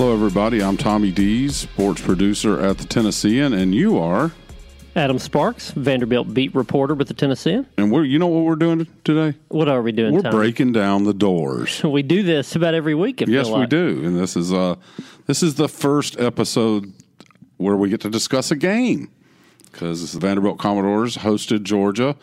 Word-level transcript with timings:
Hello, 0.00 0.14
everybody. 0.14 0.62
I'm 0.62 0.78
Tommy 0.78 1.10
Deas, 1.10 1.54
sports 1.56 2.00
producer 2.00 2.58
at 2.58 2.78
the 2.78 2.86
Tennessean, 2.86 3.52
and 3.52 3.74
you 3.74 3.98
are. 3.98 4.32
Adam 4.96 5.18
Sparks, 5.18 5.72
Vanderbilt 5.72 6.32
beat 6.32 6.54
reporter 6.54 6.94
with 6.94 7.08
the 7.08 7.12
Tennessean. 7.12 7.66
And 7.76 7.92
we're, 7.92 8.04
you 8.04 8.18
know 8.18 8.26
what 8.26 8.44
we're 8.44 8.56
doing 8.56 8.86
today? 9.04 9.36
What 9.48 9.68
are 9.68 9.82
we 9.82 9.92
doing? 9.92 10.14
We're 10.14 10.22
Tommy? 10.22 10.36
breaking 10.36 10.72
down 10.72 11.04
the 11.04 11.12
doors. 11.12 11.84
We 11.84 12.02
do 12.02 12.22
this 12.22 12.56
about 12.56 12.72
every 12.72 12.94
week. 12.94 13.20
Yes, 13.26 13.48
we 13.48 13.52
like. 13.52 13.68
do. 13.68 14.00
And 14.02 14.18
this 14.18 14.36
is 14.36 14.54
uh, 14.54 14.76
this 15.26 15.42
is 15.42 15.56
the 15.56 15.68
first 15.68 16.18
episode 16.18 16.94
where 17.58 17.76
we 17.76 17.90
get 17.90 18.00
to 18.00 18.08
discuss 18.08 18.50
a 18.50 18.56
game 18.56 19.10
because 19.64 20.14
the 20.14 20.18
Vanderbilt 20.18 20.58
Commodores 20.58 21.18
hosted 21.18 21.64
Georgia, 21.64 22.16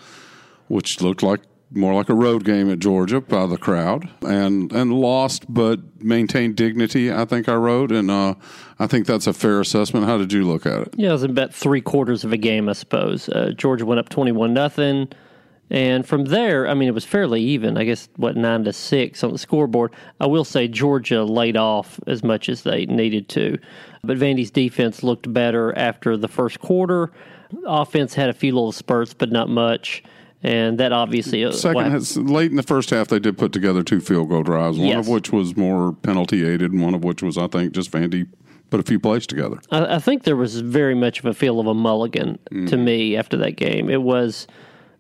which 0.68 1.00
looked 1.00 1.22
like 1.22 1.42
more 1.70 1.94
like 1.94 2.08
a 2.08 2.14
road 2.14 2.46
game 2.46 2.72
at 2.72 2.80
Georgia 2.80 3.20
by 3.20 3.46
the 3.46 3.58
crowd, 3.58 4.10
and 4.22 4.72
and 4.72 4.94
lost 4.94 5.46
but 5.50 6.02
maintained 6.02 6.56
dignity. 6.56 7.12
I 7.12 7.26
think 7.26 7.50
I 7.50 7.56
wrote, 7.56 7.92
and 7.92 8.10
uh, 8.10 8.36
I 8.80 8.88
think 8.88 9.06
that's 9.06 9.28
a 9.28 9.34
fair 9.34 9.60
assessment. 9.60 10.06
How 10.06 10.18
did 10.18 10.32
you 10.32 10.46
look 10.46 10.66
at 10.66 10.82
it? 10.82 10.96
Yeah, 10.98 11.10
it 11.10 11.14
was 11.14 11.24
about 11.24 11.54
three 11.54 11.82
quarters 11.82 12.24
of 12.24 12.32
a 12.32 12.38
game, 12.38 12.70
I 12.70 12.74
suppose. 12.74 13.28
Uh, 13.30 13.52
Georgia 13.56 13.86
went 13.86 14.00
up 14.00 14.08
twenty-one 14.08 14.54
nothing, 14.54 15.10
and 15.70 16.08
from 16.08 16.26
there, 16.26 16.70
I 16.70 16.74
mean, 16.74 16.88
it 16.88 16.94
was 16.94 17.04
fairly 17.04 17.42
even. 17.42 17.78
I 17.78 17.84
guess 17.84 18.08
what 18.16 18.38
nine 18.38 18.64
to 18.64 18.72
six 18.72 19.24
on 19.24 19.34
the 19.34 19.38
scoreboard. 19.38 19.94
I 20.22 20.28
will 20.28 20.46
say 20.46 20.70
Georgia 20.70 21.24
laid 21.24 21.58
off 21.58 22.00
as 22.08 22.24
much 22.24 22.48
as 22.48 22.64
they 22.64 22.86
needed 22.86 23.28
to, 23.30 23.58
but 24.06 24.18
Vandy's 24.18 24.52
defense 24.52 25.04
looked 25.04 25.32
better 25.34 25.78
after 25.78 26.16
the 26.16 26.30
first 26.30 26.62
quarter. 26.62 27.12
Offense 27.66 28.14
had 28.14 28.30
a 28.30 28.34
few 28.34 28.54
little 28.54 28.72
spurts, 28.72 29.14
but 29.14 29.32
not 29.32 29.50
much. 29.50 30.02
And 30.44 30.78
that 30.80 30.92
obviously 30.92 31.44
uh, 31.44 31.52
Second, 31.52 31.92
has, 31.92 32.16
late 32.16 32.52
in 32.52 32.58
the 32.58 32.64
first 32.64 32.92
half, 32.92 33.08
they 33.08 33.18
did 33.20 33.38
put 33.38 33.52
together 33.52 33.82
two 33.84 34.00
field 34.00 34.30
goal 34.30 34.44
drives. 34.44 34.78
One 34.78 34.88
Yes. 34.88 35.00
of 35.06 35.08
which 35.08 35.32
was 35.32 35.58
more 35.58 35.94
penalty 35.94 36.46
aided, 36.46 36.72
and 36.72 36.82
one 36.82 36.94
of 36.94 37.04
which 37.04 37.24
was, 37.24 37.38
I 37.38 37.48
think, 37.48 37.74
just 37.74 37.92
Vandy 37.92 38.28
put 38.70 38.80
a 38.80 38.84
few 38.84 39.00
plays 39.00 39.26
together. 39.26 39.60
I, 39.72 39.96
I 39.96 40.00
think 40.00 40.24
there 40.24 40.36
was 40.36 40.60
very 40.60 40.94
much 40.94 41.20
of 41.20 41.26
a 41.26 41.34
feel 41.34 41.60
of 41.60 41.66
a 41.68 41.74
mulligan 41.74 42.38
to 42.68 42.78
me 42.78 43.16
after 43.18 43.36
that 43.38 43.56
game. 43.56 43.90
It 43.90 44.02
was 44.04 44.46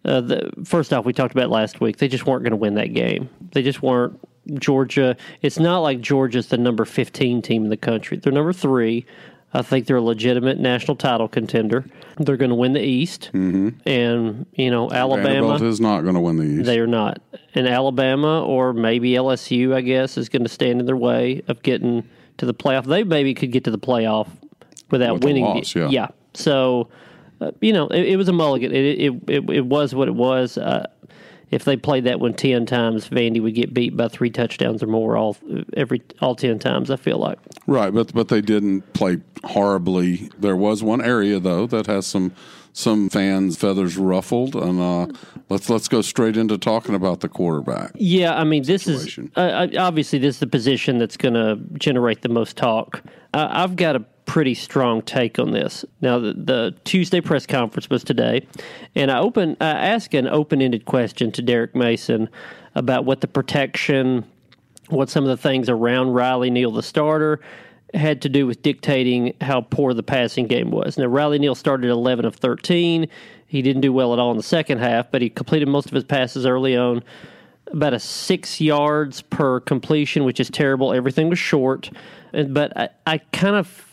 uh, 0.05 0.21
the 0.21 0.49
first 0.65 0.91
off 0.91 1.05
we 1.05 1.13
talked 1.13 1.35
about 1.35 1.49
last 1.51 1.81
week. 1.81 1.97
They 1.97 2.07
just 2.07 2.25
weren't 2.25 2.43
going 2.43 2.51
to 2.51 2.57
win 2.57 2.73
that 2.75 2.93
game. 2.93 3.29
They 3.51 3.61
just 3.61 3.81
weren't. 3.83 4.19
Georgia. 4.53 5.17
It's 5.41 5.59
not 5.59 5.79
like 5.79 5.99
Georgia's 5.99 6.47
the 6.47 6.57
number 6.57 6.85
fifteen 6.85 7.41
team 7.41 7.65
in 7.65 7.69
the 7.69 7.75
country. 7.75 8.15
They're 8.17 8.31
number 8.31 8.53
three. 8.53 9.05
I 9.53 9.61
think 9.61 9.87
they're 9.87 9.97
a 9.97 10.01
legitimate 10.01 10.59
national 10.59 10.97
title 10.97 11.27
contender. 11.27 11.85
They're 12.17 12.37
going 12.37 12.49
to 12.49 12.55
win 12.55 12.73
the 12.73 12.81
East, 12.81 13.29
mm-hmm. 13.33 13.69
and 13.87 14.45
you 14.53 14.69
know 14.69 14.91
Alabama. 14.91 15.29
Vanderbilt 15.29 15.61
is 15.61 15.79
not 15.79 16.01
going 16.01 16.15
to 16.15 16.19
win 16.19 16.37
the 16.37 16.43
East. 16.43 16.65
They 16.65 16.79
are 16.79 16.87
not. 16.87 17.21
And 17.55 17.67
Alabama 17.67 18.43
or 18.43 18.73
maybe 18.73 19.11
LSU, 19.11 19.73
I 19.73 19.81
guess, 19.81 20.17
is 20.17 20.29
going 20.29 20.43
to 20.43 20.49
stand 20.49 20.79
in 20.79 20.85
their 20.85 20.97
way 20.97 21.43
of 21.47 21.63
getting 21.63 22.07
to 22.37 22.45
the 22.45 22.53
playoff. 22.53 22.85
They 22.85 23.03
maybe 23.03 23.33
could 23.33 23.51
get 23.51 23.63
to 23.63 23.71
the 23.71 23.79
playoff 23.79 24.27
without 24.91 25.15
With 25.15 25.23
winning. 25.23 25.45
loss, 25.45 25.75
yeah. 25.75 26.09
So, 26.33 26.89
uh, 27.41 27.51
you 27.61 27.73
know, 27.73 27.87
it, 27.87 28.09
it 28.09 28.15
was 28.17 28.27
a 28.27 28.33
mulligan. 28.33 28.71
It, 28.73 28.99
it, 28.99 29.13
it, 29.27 29.49
it 29.49 29.65
was 29.65 29.95
what 29.95 30.07
it 30.07 30.15
was. 30.15 30.57
Uh, 30.57 30.87
if 31.51 31.63
they 31.63 31.77
played 31.77 32.03
that 32.03 32.19
one 32.19 32.33
ten 32.33 32.65
times, 32.65 33.07
Vandy 33.09 33.41
would 33.41 33.55
get 33.55 33.73
beat 33.73 33.95
by 33.95 34.07
three 34.07 34.29
touchdowns 34.29 34.83
or 34.83 34.87
more 34.87 35.17
all 35.17 35.37
every 35.75 36.01
all 36.21 36.35
10 36.35 36.59
times, 36.59 36.91
I 36.91 36.97
feel 36.97 37.17
like. 37.17 37.39
Right, 37.65 37.93
but 37.93 38.13
but 38.13 38.27
they 38.27 38.41
didn't 38.41 38.93
play 38.93 39.21
horribly. 39.43 40.29
There 40.37 40.55
was 40.55 40.83
one 40.83 41.01
area 41.01 41.39
though 41.39 41.67
that 41.67 41.87
has 41.87 42.05
some 42.05 42.33
some 42.77 43.09
fans' 43.09 43.57
feathers 43.57 43.97
ruffled, 43.97 44.55
and 44.55 44.79
uh, 44.79 45.07
let's 45.49 45.69
let's 45.69 45.87
go 45.87 46.01
straight 46.01 46.37
into 46.37 46.57
talking 46.57 46.93
about 46.93 47.21
the 47.21 47.29
quarterback. 47.29 47.91
Yeah, 47.95 48.37
I 48.37 48.43
mean, 48.43 48.63
this 48.63 48.83
situation. 48.83 49.31
is 49.35 49.37
uh, 49.37 49.67
obviously 49.79 50.19
this 50.19 50.35
is 50.35 50.39
the 50.39 50.47
position 50.47 50.99
that's 50.99 51.17
going 51.17 51.33
to 51.33 51.59
generate 51.79 52.21
the 52.21 52.29
most 52.29 52.55
talk. 52.55 53.01
Uh, 53.33 53.47
I've 53.49 53.75
got 53.77 53.95
a 53.95 54.05
pretty 54.27 54.53
strong 54.53 55.01
take 55.01 55.39
on 55.39 55.51
this. 55.51 55.83
Now, 56.01 56.19
the, 56.19 56.33
the 56.33 56.75
Tuesday 56.83 57.21
press 57.21 57.47
conference 57.47 57.89
was 57.89 58.03
today, 58.03 58.45
and 58.93 59.09
I 59.09 59.17
open 59.19 59.57
I 59.59 59.69
asked 59.69 60.13
an 60.13 60.27
open 60.27 60.61
ended 60.61 60.85
question 60.85 61.31
to 61.31 61.41
Derek 61.41 61.75
Mason 61.75 62.29
about 62.75 63.05
what 63.05 63.21
the 63.21 63.27
protection, 63.27 64.23
what 64.89 65.09
some 65.09 65.23
of 65.23 65.29
the 65.29 65.37
things 65.37 65.69
around 65.69 66.11
Riley 66.11 66.51
Neal, 66.51 66.71
the 66.71 66.83
starter, 66.83 67.39
had 67.93 68.21
to 68.21 68.29
do 68.29 68.45
with 68.45 68.61
dictating 68.61 69.33
how 69.41 69.61
poor 69.61 69.93
the 69.93 70.03
passing 70.03 70.45
game 70.45 70.71
was. 70.71 70.97
Now, 70.97 71.05
Riley 71.05 71.39
Neal 71.39 71.55
started 71.55 71.89
11 71.89 72.25
of 72.25 72.35
13. 72.35 73.07
He 73.47 73.61
didn't 73.61 73.81
do 73.81 73.93
well 73.93 74.11
at 74.11 74.19
all 74.19 74.31
in 74.31 74.37
the 74.37 74.43
second 74.43 74.79
half, 74.79 75.09
but 75.09 75.21
he 75.21 75.29
completed 75.29 75.69
most 75.69 75.87
of 75.87 75.93
his 75.93 76.03
passes 76.03 76.45
early 76.45 76.75
on. 76.75 77.01
About 77.71 77.93
a 77.93 77.99
six 77.99 78.61
yards 78.61 79.21
per 79.21 79.61
completion, 79.61 80.25
which 80.25 80.39
is 80.39 80.49
terrible. 80.49 80.93
Everything 80.93 81.29
was 81.29 81.39
short. 81.39 81.89
But 82.31 82.75
I, 82.77 82.89
I 83.05 83.17
kind 83.17 83.55
of 83.55 83.86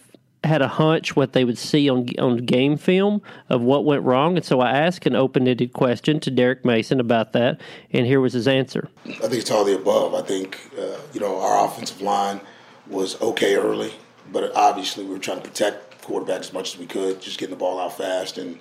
had 0.44 0.62
a 0.62 0.68
hunch 0.68 1.16
what 1.16 1.32
they 1.32 1.44
would 1.44 1.58
see 1.58 1.88
on 1.88 2.08
on 2.18 2.38
game 2.38 2.76
film 2.76 3.22
of 3.48 3.62
what 3.62 3.84
went 3.84 4.02
wrong, 4.02 4.36
and 4.36 4.44
so 4.44 4.60
I 4.60 4.72
asked 4.72 5.06
an 5.06 5.16
open 5.16 5.48
ended 5.48 5.72
question 5.72 6.20
to 6.20 6.30
Derek 6.30 6.64
Mason 6.64 7.00
about 7.00 7.32
that, 7.32 7.60
and 7.92 8.06
here 8.06 8.20
was 8.20 8.32
his 8.32 8.46
answer. 8.46 8.88
I 9.06 9.10
think 9.12 9.34
it's 9.34 9.50
all 9.50 9.64
the 9.64 9.74
above. 9.74 10.14
I 10.14 10.22
think 10.22 10.70
uh, 10.78 10.98
you 11.12 11.20
know 11.20 11.40
our 11.40 11.66
offensive 11.66 12.00
line 12.00 12.40
was 12.86 13.20
okay 13.20 13.56
early, 13.56 13.92
but 14.30 14.54
obviously 14.54 15.04
we 15.04 15.12
were 15.12 15.18
trying 15.18 15.40
to 15.40 15.48
protect 15.48 16.02
quarterback 16.02 16.40
as 16.40 16.52
much 16.52 16.74
as 16.74 16.80
we 16.80 16.86
could, 16.86 17.20
just 17.20 17.38
getting 17.38 17.54
the 17.54 17.58
ball 17.58 17.80
out 17.80 17.96
fast 17.96 18.38
and 18.38 18.58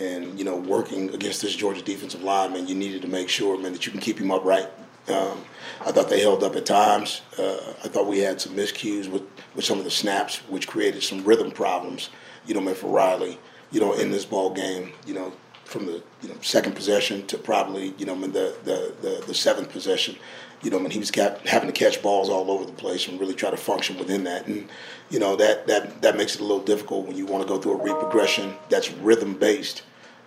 and 0.00 0.38
you 0.38 0.44
know 0.44 0.56
working 0.56 1.12
against 1.14 1.42
this 1.42 1.54
Georgia 1.54 1.82
defensive 1.82 2.22
line. 2.22 2.52
Man, 2.52 2.66
you 2.66 2.74
needed 2.74 3.02
to 3.02 3.08
make 3.08 3.28
sure, 3.28 3.58
man, 3.58 3.72
that 3.72 3.86
you 3.86 3.92
can 3.92 4.00
keep 4.00 4.18
him 4.18 4.30
upright. 4.30 4.68
Um, 5.08 5.44
I 5.80 5.92
thought 5.92 6.08
they 6.08 6.20
held 6.20 6.42
up 6.42 6.56
at 6.56 6.66
times. 6.66 7.22
Uh, 7.38 7.74
I 7.84 7.88
thought 7.88 8.06
we 8.06 8.20
had 8.20 8.40
some 8.40 8.54
miscues 8.54 9.08
with, 9.08 9.22
with 9.54 9.64
some 9.64 9.78
of 9.78 9.84
the 9.84 9.90
snaps, 9.90 10.36
which 10.48 10.66
created 10.66 11.02
some 11.02 11.24
rhythm 11.24 11.50
problems. 11.50 12.10
You 12.46 12.54
know, 12.54 12.60
man, 12.60 12.74
for 12.74 12.88
Riley, 12.88 13.38
you 13.70 13.80
know, 13.80 13.92
in 13.92 14.10
this 14.10 14.24
ball 14.24 14.50
game, 14.50 14.92
you 15.06 15.14
know, 15.14 15.32
from 15.64 15.86
the 15.86 16.02
you 16.22 16.28
know 16.28 16.36
second 16.42 16.76
possession 16.76 17.26
to 17.26 17.38
probably 17.38 17.94
you 17.98 18.06
know 18.06 18.18
the, 18.20 18.54
the 18.64 18.94
the 19.00 19.24
the 19.26 19.34
seventh 19.34 19.70
possession. 19.70 20.16
You 20.62 20.70
know, 20.70 20.78
mean, 20.78 20.90
he 20.90 20.98
was 20.98 21.10
having 21.10 21.66
to 21.66 21.72
catch 21.72 22.00
balls 22.02 22.30
all 22.30 22.50
over 22.50 22.64
the 22.64 22.72
place 22.72 23.06
and 23.06 23.20
really 23.20 23.34
try 23.34 23.50
to 23.50 23.56
function 23.56 23.98
within 23.98 24.24
that. 24.24 24.46
And 24.46 24.68
you 25.10 25.18
know 25.18 25.36
that 25.36 25.66
that 25.66 26.02
that 26.02 26.16
makes 26.16 26.34
it 26.34 26.40
a 26.40 26.44
little 26.44 26.62
difficult 26.62 27.06
when 27.06 27.16
you 27.16 27.26
want 27.26 27.46
to 27.46 27.48
go 27.48 27.60
through 27.60 27.72
a 27.72 27.82
read 27.82 27.98
progression 27.98 28.54
that's 28.68 28.90
rhythm 28.92 29.34
based 29.34 29.82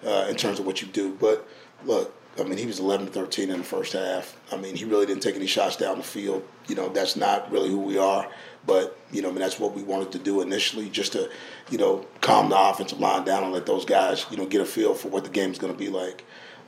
uh, 0.05 0.27
in 0.29 0.35
terms 0.35 0.59
of 0.59 0.65
what 0.65 0.81
you 0.81 0.87
do. 0.87 1.15
But 1.19 1.47
look, 1.85 2.13
I 2.39 2.43
mean, 2.43 2.57
he 2.57 2.65
was 2.65 2.79
11 2.79 3.07
to 3.07 3.11
13 3.11 3.49
in 3.49 3.57
the 3.59 3.63
first 3.63 3.93
half. 3.93 4.37
I 4.51 4.57
mean, 4.57 4.75
he 4.75 4.85
really 4.85 5.05
didn't 5.05 5.23
take 5.23 5.35
any 5.35 5.47
shots 5.47 5.75
down 5.75 5.97
the 5.97 6.03
field. 6.03 6.47
You 6.67 6.75
know, 6.75 6.89
that's 6.89 7.15
not 7.15 7.51
really 7.51 7.69
who 7.69 7.79
we 7.79 7.97
are. 7.97 8.29
But, 8.65 8.97
you 9.11 9.21
know, 9.21 9.29
I 9.29 9.31
mean, 9.31 9.39
that's 9.39 9.59
what 9.59 9.73
we 9.73 9.83
wanted 9.83 10.11
to 10.11 10.19
do 10.19 10.41
initially, 10.41 10.89
just 10.89 11.13
to, 11.13 11.29
you 11.69 11.77
know, 11.77 12.05
calm 12.21 12.49
the 12.49 12.59
offensive 12.59 12.99
line 12.99 13.23
down 13.23 13.43
and 13.43 13.53
let 13.53 13.65
those 13.65 13.85
guys, 13.85 14.25
you 14.29 14.37
know, 14.37 14.45
get 14.45 14.61
a 14.61 14.65
feel 14.65 14.93
for 14.93 15.07
what 15.07 15.23
the 15.23 15.29
game's 15.29 15.57
going 15.57 15.71
to 15.71 15.79
be 15.79 15.89
like. 15.89 16.25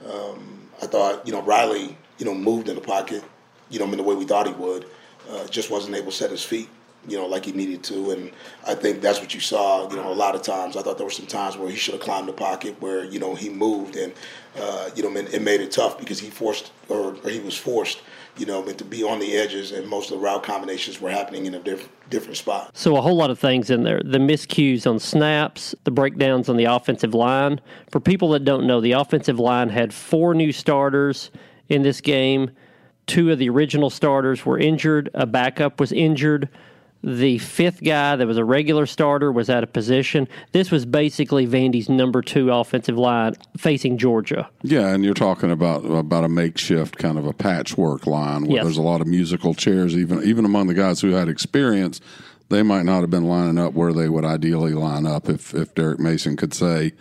Um, 0.10 0.70
I 0.82 0.86
thought, 0.86 1.28
you 1.28 1.34
know, 1.34 1.42
Riley, 1.42 1.98
you 2.18 2.26
know, 2.26 2.34
moved 2.34 2.70
in 2.70 2.76
the 2.76 2.82
pocket, 2.82 3.24
you 3.70 3.80
know, 3.80 3.86
in 3.86 3.98
the 3.98 4.04
way 4.04 4.16
we 4.16 4.26
thought 4.26 4.48
he 4.48 4.54
would. 4.54 4.86
Uh, 5.30 5.46
just 5.48 5.70
wasn't 5.70 5.96
able 5.96 6.12
to 6.12 6.18
set 6.18 6.32
his 6.32 6.44
feet, 6.44 6.70
you 7.08 7.18
know, 7.18 7.26
like 7.26 7.46
he 7.46 7.52
needed 7.52 7.84
to. 7.84 8.12
And 8.12 8.32
I 8.68 8.76
think 8.76 9.02
that's 9.02 9.20
what 9.20 9.34
you 9.34 9.40
saw, 9.40 9.90
you 9.90 9.96
know, 9.96 10.12
a 10.12 10.14
lot 10.14 10.36
of 10.36 10.42
times. 10.42 10.76
I 10.76 10.82
thought 10.82 10.98
there 10.98 11.06
were 11.06 11.12
some 11.12 11.28
times 11.28 11.58
where 11.58 11.70
he 11.70 11.76
should 11.76 11.94
have 11.94 12.04
climbed 12.04 12.28
the 12.28 12.34
pocket 12.34 12.80
where, 12.82 13.06
you 13.06 13.20
know, 13.20 13.36
he 13.36 13.50
moved 13.50 13.96
and, 13.96 14.14
uh, 14.60 14.90
you 14.96 15.04
know, 15.04 15.20
it 15.20 15.42
made 15.42 15.62
it 15.62 15.72
tough 15.72 15.98
because 15.98 16.20
he 16.20 16.30
forced, 16.30 16.72
or, 16.90 17.16
or 17.24 17.30
he 17.30 17.40
was 17.40 17.58
forced, 17.58 18.02
you 18.38 18.46
know, 18.46 18.64
to 18.64 18.84
be 18.84 19.04
on 19.04 19.20
the 19.20 19.36
edges 19.36 19.72
and 19.72 19.88
most 19.88 20.12
of 20.12 20.18
the 20.18 20.24
route 20.24 20.44
combinations 20.44 21.00
were 21.00 21.10
happening 21.10 21.46
in 21.46 21.56
a 21.56 21.60
diff- 21.60 21.90
different 22.10 22.38
spot. 22.38 22.72
So 22.76 22.98
a 22.98 23.02
whole 23.02 23.16
lot 23.16 23.30
of 23.30 23.40
things 23.40 23.70
in 23.70 23.84
there. 23.84 24.02
The 24.04 24.18
miscues 24.18 24.86
on 24.86 25.00
snaps, 25.00 25.76
the 25.84 25.92
breakdowns 25.92 26.50
on 26.50 26.58
the 26.58 26.66
offensive 26.66 27.14
line. 27.14 27.62
For 27.92 28.00
people 28.00 28.30
that 28.30 28.46
don't 28.46 28.68
know, 28.68 28.82
the 28.82 28.94
offensive 28.94 29.40
line 29.40 29.70
had 29.70 29.94
four 29.94 30.34
new 30.34 30.52
starters 30.52 31.32
in 31.70 31.82
this 31.82 32.02
game. 32.02 32.52
Two 33.08 33.32
of 33.32 33.40
the 33.40 33.50
original 33.50 33.90
starters 33.90 34.46
were 34.46 34.60
injured. 34.60 35.10
A 35.14 35.26
backup 35.26 35.80
was 35.80 35.92
injured. 35.92 36.50
The 37.02 37.38
fifth 37.38 37.82
guy 37.82 38.18
that 38.18 38.28
was 38.28 38.36
a 38.38 38.44
regular 38.44 38.86
starter 38.86 39.32
was 39.32 39.50
out 39.50 39.64
of 39.64 39.72
position. 39.72 40.28
This 40.52 40.70
was 40.70 40.86
basically 40.86 41.48
Vandy's 41.48 41.88
number 41.88 42.22
two 42.22 42.52
offensive 42.52 42.98
line 42.98 43.36
facing 43.58 43.98
Georgia. 43.98 44.50
Yeah, 44.64 44.90
and 44.94 45.06
you're 45.06 45.14
talking 45.14 45.50
about 45.50 45.86
about 45.86 46.26
a 46.26 46.30
makeshift 46.30 46.98
kind 46.98 47.18
of 47.18 47.26
a 47.26 47.32
patchwork 47.32 48.06
line 48.06 48.42
where 48.44 48.58
Yes. 48.58 48.66
there's 48.66 48.78
a 48.78 48.82
lot 48.82 49.00
of 49.00 49.08
musical 49.08 49.54
chairs, 49.54 49.96
even 49.96 50.24
even 50.24 50.44
among 50.44 50.68
the 50.68 50.74
guys 50.74 51.00
who 51.00 51.12
had 51.12 51.30
experience. 51.30 52.02
They 52.50 52.64
might 52.64 52.84
not 52.84 53.02
have 53.02 53.10
been 53.12 53.26
lining 53.26 53.60
up 53.60 53.74
where 53.74 53.94
they 53.94 54.10
would 54.10 54.26
ideally 54.26 54.74
line 54.74 55.06
up 55.06 55.30
if 55.30 55.54
if 55.54 55.74
Derek 55.76 56.00
Mason 56.00 56.36
could 56.36 56.54
say, 56.54 56.92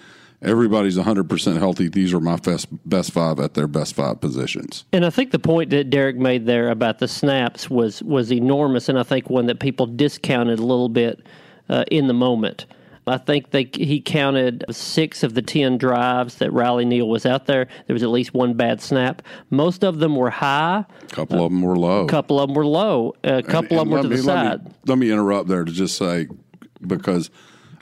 "Everybody's 0.42 0.96
100 0.96 1.28
percent 1.28 1.58
healthy. 1.58 1.88
These 1.88 2.12
are 2.14 2.20
my 2.20 2.36
best 2.36 2.66
best 2.88 3.12
five 3.12 3.38
at 3.40 3.54
their 3.54 3.66
best 3.66 3.94
five 3.94 4.20
positions." 4.20 4.84
And 4.92 5.04
I 5.04 5.10
think 5.10 5.30
the 5.32 5.38
point 5.38 5.70
that 5.70 5.90
Derek 5.90 6.16
made 6.16 6.46
there 6.46 6.70
about 6.70 6.98
the 6.98 7.08
snaps 7.08 7.68
was 7.68 8.02
was 8.02 8.32
enormous, 8.32 8.88
and 8.88 8.98
I 8.98 9.02
think 9.02 9.28
one 9.30 9.46
that 9.46 9.60
people 9.60 9.86
discounted 9.86 10.58
a 10.58 10.64
little 10.64 10.88
bit 10.88 11.26
uh, 11.68 11.84
in 11.90 12.06
the 12.06 12.14
moment. 12.14 12.66
I 13.06 13.16
think 13.16 13.52
they 13.52 13.70
he 13.72 14.02
counted 14.02 14.66
six 14.70 15.22
of 15.22 15.32
the 15.32 15.40
ten 15.40 15.78
drives 15.78 16.34
that 16.36 16.52
Riley 16.52 16.84
Neal 16.84 17.08
was 17.08 17.24
out 17.24 17.46
there. 17.46 17.66
There 17.86 17.94
was 17.94 18.02
at 18.02 18.10
least 18.10 18.34
one 18.34 18.52
bad 18.52 18.82
snap. 18.82 19.22
Most 19.48 19.82
of 19.82 19.98
them 19.98 20.14
were 20.14 20.28
high. 20.28 20.84
A 21.04 21.06
couple 21.06 21.42
of 21.42 21.50
them 21.50 21.62
were 21.62 21.76
low. 21.78 22.04
A 22.04 22.06
couple 22.06 22.38
of 22.38 22.48
them 22.48 22.54
were 22.54 22.66
low. 22.66 23.14
A 23.24 23.42
couple 23.42 23.80
of 23.80 23.88
them 23.88 23.96
were 23.96 24.02
to 24.02 24.08
the 24.08 24.16
me- 24.16 24.20
let 24.20 24.62
me- 24.62 24.70
Let 24.86 24.98
me, 24.98 25.10
interrupt 25.10 25.48
there 25.48 25.64
to 25.64 25.72
just 25.72 25.96
say, 25.96 26.26
because 26.86 27.30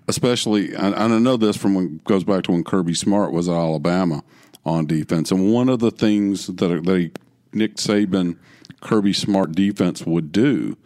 especially, 0.09 0.75
and, 0.75 0.95
and 0.95 1.15
I 1.15 1.19
know 1.19 1.37
this 1.37 1.57
from 1.57 1.75
when 1.75 2.01
goes 2.05 2.25
back 2.25 2.45
to 2.45 2.53
when 2.53 2.65
Kirby 2.65 2.95
Smart 2.95 3.33
was 3.33 3.49
at 3.49 3.55
Alabama 3.55 4.23
on 4.65 4.87
defense, 4.87 5.31
and 5.31 5.53
one 5.53 5.69
of 5.69 5.79
the 5.81 5.91
things 5.91 6.47
that 6.47 6.83
they 6.85 7.11
Nick 7.53 7.77
Saban, 7.77 8.37
Kirby 8.81 9.13
Smart 9.13 9.53
defense 9.53 10.05
would 10.05 10.33
do 10.33 10.77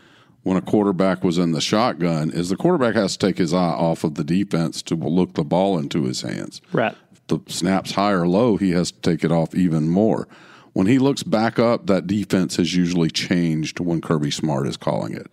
when 0.43 0.57
a 0.57 0.63
quarterback 0.63 1.23
was 1.23 1.37
in 1.39 1.53
the 1.53 1.61
shotgun 1.61 2.31
is 2.31 2.49
the 2.49 2.57
quarterback 2.57 2.95
has 2.95 3.17
to 3.17 3.27
take 3.27 3.39
his 3.39 3.53
eye 3.53 3.59
off 3.59 4.05
of 4.05 4.15
the 4.15 4.25
defense 4.25 4.81
to 4.83 4.95
look 4.95 5.35
the 5.35 5.45
ball 5.45 5.79
into 5.79 6.05
his 6.05 6.23
hands 6.23 6.63
Right. 6.73 6.97
the 7.27 7.41
snaps 7.49 7.93
high 7.93 8.13
or 8.13 8.27
low, 8.27 8.57
he 8.57 8.71
has 8.71 8.91
to 8.91 9.01
take 9.01 9.23
it 9.25 9.33
off 9.33 9.55
even 9.55 9.89
more. 9.89 10.29
When 10.73 10.87
he 10.87 10.99
looks 10.99 11.23
back 11.25 11.59
up, 11.59 11.87
that 11.89 12.07
defense 12.07 12.57
has 12.57 12.75
usually 12.75 13.11
changed 13.11 13.81
when 13.81 14.01
Kirby 14.01 14.31
Smart 14.31 14.67
is 14.69 14.77
calling 14.77 15.13
it. 15.15 15.27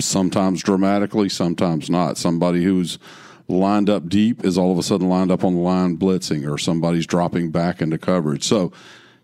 Sometimes 0.00 0.62
dramatically, 0.62 1.28
sometimes 1.28 1.90
not. 1.90 2.16
Somebody 2.16 2.64
who's 2.64 2.98
lined 3.48 3.88
up 3.88 4.08
deep 4.08 4.44
is 4.44 4.58
all 4.58 4.70
of 4.70 4.78
a 4.78 4.82
sudden 4.82 5.08
lined 5.08 5.30
up 5.30 5.42
on 5.42 5.54
the 5.54 5.60
line 5.60 5.96
blitzing, 5.96 6.50
or 6.50 6.58
somebody's 6.58 7.06
dropping 7.06 7.50
back 7.50 7.80
into 7.80 7.98
coverage. 7.98 8.44
So 8.44 8.72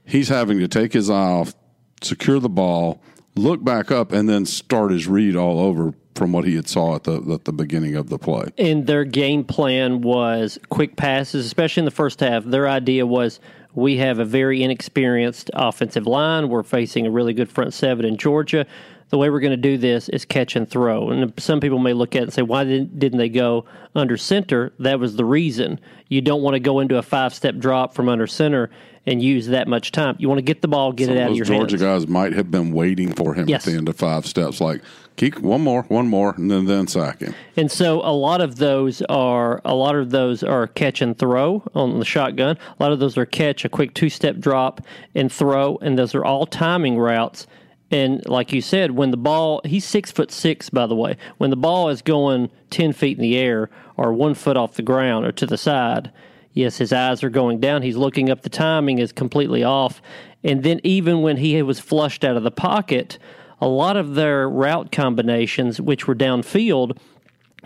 he's 0.05 0.29
having 0.29 0.59
to 0.61 0.69
take 0.69 0.93
his 0.93 1.11
eye 1.11 1.15
off, 1.15 1.55
secure 2.03 2.41
the 2.41 2.49
ball, 2.49 3.03
look 3.37 3.62
back 3.62 3.91
up, 3.91 4.12
and 4.12 4.29
then 4.29 4.47
start 4.47 4.93
his 4.93 5.06
read 5.06 5.37
all 5.37 5.61
over 5.61 5.94
from 6.15 6.32
what 6.32 6.44
he 6.44 6.55
had 6.55 6.69
saw 6.69 6.94
at 6.94 7.05
the 7.05 7.21
at 7.32 7.44
the 7.44 7.53
beginning 7.53 7.97
of 7.97 8.09
the 8.09 8.19
play. 8.19 8.47
And 8.56 8.87
their 8.87 9.05
game 9.05 9.44
plan 9.44 10.00
was 10.00 10.59
quick 10.69 10.97
passes, 10.97 11.44
especially 11.44 11.82
in 11.82 11.85
the 11.85 11.91
first 11.91 12.20
half. 12.20 12.44
Their 12.44 12.69
idea 12.69 13.06
was 13.06 13.41
we 13.75 13.97
have 13.97 14.20
a 14.20 14.25
very 14.25 14.62
inexperienced 14.62 15.50
offensive 15.55 16.06
line. 16.06 16.49
We're 16.49 16.62
facing 16.62 17.06
a 17.06 17.11
really 17.11 17.35
good 17.35 17.50
front 17.50 17.75
seven 17.75 18.05
in 18.05 18.17
Georgia. 18.17 18.67
The 19.15 19.19
way 19.19 19.31
we're 19.31 19.39
going 19.39 19.53
to 19.53 19.57
do 19.57 19.79
this 19.79 20.09
is 20.09 20.25
catch 20.25 20.57
and 20.57 20.69
throw. 20.69 21.11
And 21.11 21.33
some 21.39 21.61
people 21.61 21.79
may 21.79 21.93
look 21.93 22.17
at 22.17 22.23
it 22.23 22.23
and 22.25 22.33
say, 22.33 22.43
why 22.43 22.65
didn't, 22.65 22.99
didn't 22.99 23.19
they 23.19 23.29
go 23.29 23.65
under 23.95 24.17
center? 24.17 24.73
That 24.81 24.99
was 24.99 25.15
the 25.15 25.25
reason. 25.25 25.79
You 26.09 26.21
don't 26.21 26.43
want 26.43 26.55
to 26.55 26.59
go 26.59 26.81
into 26.81 26.99
a 26.99 27.03
five 27.03 27.33
step 27.33 27.57
drop 27.59 27.95
from 27.95 28.09
under 28.09 28.27
center 28.27 28.71
and 29.07 29.23
use 29.23 29.47
that 29.47 29.69
much 29.69 29.93
time. 29.93 30.17
You 30.19 30.29
want 30.29 30.41
to 30.41 30.43
get 30.43 30.63
the 30.63 30.67
ball, 30.67 30.91
get 30.91 31.07
Some 31.07 31.17
it 31.17 31.21
out 31.21 31.31
of 31.31 31.37
your 31.37 31.47
Georgia 31.47 31.77
hands. 31.79 32.05
guys 32.05 32.09
might 32.09 32.33
have 32.33 32.51
been 32.51 32.73
waiting 32.73 33.13
for 33.13 33.35
him 33.35 33.49
Yes. 33.49 33.65
at 33.65 33.71
the 33.71 33.79
end 33.79 33.89
of 33.89 33.95
five 33.95 34.27
steps, 34.27 34.61
like 34.61 34.83
keep 35.15 35.39
one 35.39 35.61
more, 35.61 35.83
one 35.85 36.09
more, 36.09 36.35
and 36.37 36.51
then 36.51 36.65
then 36.65 36.89
sack 36.89 37.21
him. 37.21 37.37
And 37.57 37.71
so 37.71 38.01
a 38.01 38.11
lot 38.11 38.41
of 38.41 38.57
those 38.57 39.01
are 39.03 39.61
a 39.65 39.77
lot 39.77 39.95
of 39.95 40.11
those 40.11 40.43
are 40.43 40.67
catch 40.67 41.01
and 41.01 41.17
throw 41.17 41.63
on 41.73 42.01
the 42.01 42.05
shotgun. 42.05 42.59
A 42.81 42.83
lot 42.83 42.91
of 42.91 42.99
those 42.99 43.17
are 43.17 43.27
catch, 43.27 43.65
a 43.65 43.69
quick 43.69 43.95
two 43.95 44.09
step 44.11 44.39
drop 44.39 44.81
and 45.15 45.31
throw, 45.31 45.79
and 45.83 45.97
those 45.97 46.17
are 46.17 46.25
all 46.25 46.47
timing 46.47 46.99
routes. 46.99 47.47
And 47.94 48.29
like 48.29 48.52
you 48.52 48.61
said, 48.61 48.91
when 48.91 49.12
the 49.12 49.17
ball 49.17 49.61
he's 49.64 49.85
six 49.85 50.11
foot 50.11 50.32
six, 50.32 50.69
by 50.69 50.88
the 50.88 50.96
way, 50.96 51.17
when 51.38 51.50
the 51.50 51.56
ball 51.56 51.91
is 51.91 52.02
going 52.02 52.50
ten 52.69 52.93
feet 52.93 53.19
in 53.19 53.23
the 53.23 53.38
air 53.38 53.70
or 53.96 54.12
one 54.12 54.35
foot 54.35 54.56
off 54.56 54.75
the 54.75 54.82
ground 54.82 55.25
or 55.25 55.31
to 55.31 55.46
the 55.46 55.56
side, 55.56 56.11
yes, 56.52 56.79
his 56.79 56.93
eyes 56.93 57.23
are 57.23 57.31
going 57.31 57.61
down. 57.61 57.82
He's 57.82 57.96
looking 57.96 58.31
up. 58.31 58.43
The 58.43 58.49
timing 58.50 58.99
is 58.99 59.12
completely 59.12 59.62
off. 59.62 60.02
And 60.43 60.64
then 60.64 60.81
even 60.82 61.23
when 61.23 61.37
he 61.37 61.62
was 61.62 61.79
flushed 61.79 62.25
out 62.25 62.37
of 62.37 62.43
the 62.43 62.50
pocket, 62.50 63.17
a 63.61 63.69
lot 63.69 63.96
of 63.96 64.17
their 64.17 64.50
route 64.50 64.91
combinations, 64.91 65.81
which 65.81 66.08
were 66.08 66.17
downfield, 66.17 66.99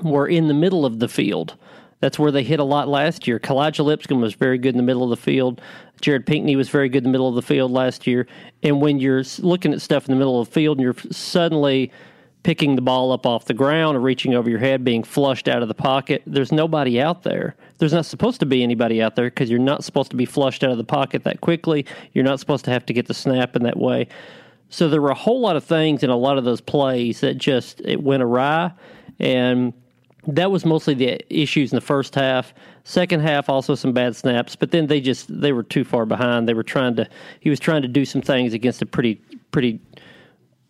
were 0.02 0.28
in 0.28 0.48
the 0.48 0.54
middle 0.54 0.84
of 0.84 0.98
the 0.98 1.08
field. 1.08 1.56
That's 2.00 2.18
where 2.18 2.30
they 2.30 2.42
hit 2.42 2.60
a 2.60 2.64
lot 2.64 2.88
last 2.88 3.26
year. 3.26 3.38
Kalijah 3.38 3.84
Lipscomb 3.84 4.20
was 4.20 4.34
very 4.34 4.58
good 4.58 4.74
in 4.74 4.76
the 4.76 4.82
middle 4.82 5.02
of 5.02 5.10
the 5.10 5.16
field. 5.16 5.60
Jared 6.00 6.26
Pinkney 6.26 6.54
was 6.54 6.68
very 6.68 6.88
good 6.88 6.98
in 6.98 7.04
the 7.04 7.10
middle 7.10 7.28
of 7.28 7.34
the 7.34 7.42
field 7.42 7.72
last 7.72 8.06
year. 8.06 8.26
And 8.62 8.80
when 8.80 9.00
you're 9.00 9.24
looking 9.40 9.72
at 9.72 9.80
stuff 9.80 10.06
in 10.06 10.12
the 10.12 10.18
middle 10.18 10.40
of 10.40 10.48
the 10.48 10.52
field 10.52 10.78
and 10.78 10.84
you're 10.84 10.94
suddenly 11.10 11.90
picking 12.44 12.76
the 12.76 12.82
ball 12.82 13.10
up 13.10 13.26
off 13.26 13.46
the 13.46 13.54
ground 13.54 13.96
or 13.96 14.00
reaching 14.00 14.34
over 14.34 14.48
your 14.48 14.60
head, 14.60 14.84
being 14.84 15.02
flushed 15.02 15.48
out 15.48 15.60
of 15.60 15.66
the 15.66 15.74
pocket, 15.74 16.22
there's 16.24 16.52
nobody 16.52 17.00
out 17.00 17.24
there. 17.24 17.56
There's 17.78 17.92
not 17.92 18.06
supposed 18.06 18.38
to 18.40 18.46
be 18.46 18.62
anybody 18.62 19.02
out 19.02 19.16
there 19.16 19.26
because 19.26 19.50
you're 19.50 19.58
not 19.58 19.82
supposed 19.82 20.10
to 20.10 20.16
be 20.16 20.24
flushed 20.24 20.62
out 20.62 20.70
of 20.70 20.78
the 20.78 20.84
pocket 20.84 21.24
that 21.24 21.40
quickly. 21.40 21.84
You're 22.12 22.24
not 22.24 22.38
supposed 22.38 22.64
to 22.66 22.70
have 22.70 22.86
to 22.86 22.92
get 22.92 23.06
the 23.06 23.14
snap 23.14 23.56
in 23.56 23.64
that 23.64 23.76
way. 23.76 24.06
So 24.70 24.88
there 24.88 25.02
were 25.02 25.10
a 25.10 25.14
whole 25.14 25.40
lot 25.40 25.56
of 25.56 25.64
things 25.64 26.02
in 26.02 26.10
a 26.10 26.16
lot 26.16 26.38
of 26.38 26.44
those 26.44 26.60
plays 26.60 27.20
that 27.20 27.38
just 27.38 27.80
it 27.80 28.02
went 28.02 28.22
awry, 28.22 28.72
and 29.18 29.72
that 30.28 30.50
was 30.50 30.64
mostly 30.64 30.94
the 30.94 31.20
issues 31.34 31.72
in 31.72 31.76
the 31.76 31.80
first 31.80 32.14
half. 32.14 32.52
Second 32.84 33.20
half, 33.20 33.48
also 33.48 33.74
some 33.74 33.92
bad 33.92 34.14
snaps, 34.14 34.54
but 34.54 34.70
then 34.70 34.86
they 34.86 35.00
just 35.00 35.26
they 35.40 35.52
were 35.52 35.62
too 35.62 35.84
far 35.84 36.04
behind. 36.06 36.46
They 36.46 36.54
were 36.54 36.62
trying 36.62 36.96
to 36.96 37.08
he 37.40 37.50
was 37.50 37.58
trying 37.58 37.82
to 37.82 37.88
do 37.88 38.04
some 38.04 38.20
things 38.22 38.52
against 38.52 38.82
a 38.82 38.86
pretty 38.86 39.20
pretty 39.50 39.80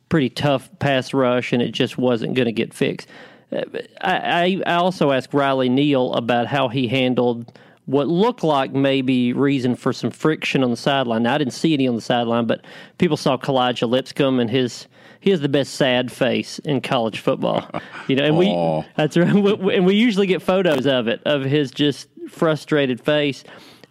pretty 0.08 0.31
tough 0.31 0.70
pass 0.78 1.12
rush, 1.12 1.52
and 1.52 1.60
it 1.60 1.72
just 1.72 1.99
wasn't 1.99 2.34
going 2.34 2.46
to 2.46 2.52
get 2.52 2.72
fixed. 2.72 3.08
Uh, 3.52 3.62
I, 4.00 4.62
I 4.64 4.75
also 4.75 5.10
asked 5.10 5.34
Riley 5.34 5.69
Neal 5.69 6.12
about 6.14 6.46
how 6.46 6.69
he 6.69 6.87
handled 6.87 7.52
what 7.87 8.06
looked 8.06 8.44
like 8.44 8.72
maybe 8.72 9.32
reason 9.32 9.75
for 9.75 9.93
some 9.93 10.10
friction 10.10 10.62
on 10.62 10.70
the 10.70 10.76
sideline. 10.76 11.22
Now, 11.22 11.34
I 11.34 11.38
didn't 11.38 11.55
see 11.55 11.72
any 11.72 11.88
on 11.88 11.94
the 11.94 12.02
sideline, 12.02 12.46
but 12.46 12.60
people 12.99 13.16
saw 13.16 13.38
Kalijah 13.38 13.88
Lipscomb 13.88 14.38
and 14.38 14.50
his 14.50 14.87
he 15.20 15.31
has 15.31 15.41
the 15.41 15.49
best 15.49 15.75
sad 15.75 16.11
face 16.12 16.59
in 16.61 16.81
college 16.81 17.19
football. 17.20 17.69
You 18.06 18.17
know, 18.17 18.25
and 18.25 18.37
Aw. 18.41 18.79
we 18.81 18.85
that's 18.97 19.17
right, 19.17 19.32
We- 19.35 19.76
and 19.76 19.85
we 19.87 19.94
usually 19.94 20.26
get 20.26 20.43
photos 20.43 20.87
of 20.87 21.09
it 21.09 21.20
of 21.26 21.43
his 21.44 21.70
just 21.70 22.09
frustrated 22.29 23.00
face. 23.00 23.44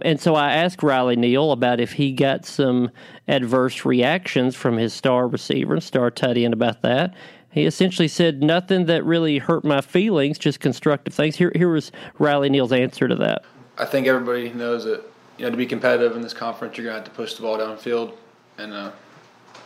And 0.03 0.19
so 0.21 0.35
I 0.35 0.51
asked 0.53 0.83
Riley 0.83 1.15
Neal 1.15 1.51
about 1.51 1.79
if 1.79 1.93
he 1.93 2.11
got 2.11 2.45
some 2.45 2.91
adverse 3.27 3.83
reactions 3.83 4.55
from 4.55 4.77
his 4.77 4.93
star 4.93 5.27
receiver 5.27 5.73
and 5.73 5.81
star 5.83 6.11
tight 6.11 6.37
end 6.37 6.53
about 6.53 6.81
that. 6.83 7.15
He 7.49 7.65
essentially 7.65 8.07
said 8.07 8.43
nothing 8.43 8.85
that 8.85 9.03
really 9.03 9.39
hurt 9.39 9.65
my 9.65 9.81
feelings, 9.81 10.37
just 10.37 10.59
constructive 10.59 11.15
things. 11.15 11.35
Here, 11.35 11.51
here 11.55 11.69
was 11.71 11.91
Riley 12.19 12.49
Neal's 12.51 12.71
answer 12.71 13.07
to 13.07 13.15
that. 13.15 13.43
I 13.79 13.85
think 13.85 14.05
everybody 14.05 14.49
knows 14.53 14.83
that 14.85 15.01
you 15.39 15.45
know 15.45 15.49
to 15.51 15.57
be 15.57 15.65
competitive 15.65 16.15
in 16.15 16.21
this 16.21 16.33
conference, 16.33 16.77
you're 16.77 16.85
gonna 16.85 16.97
have 16.97 17.05
to 17.05 17.11
push 17.11 17.33
the 17.33 17.41
ball 17.41 17.57
downfield, 17.57 18.13
and 18.59 18.73
uh, 18.73 18.91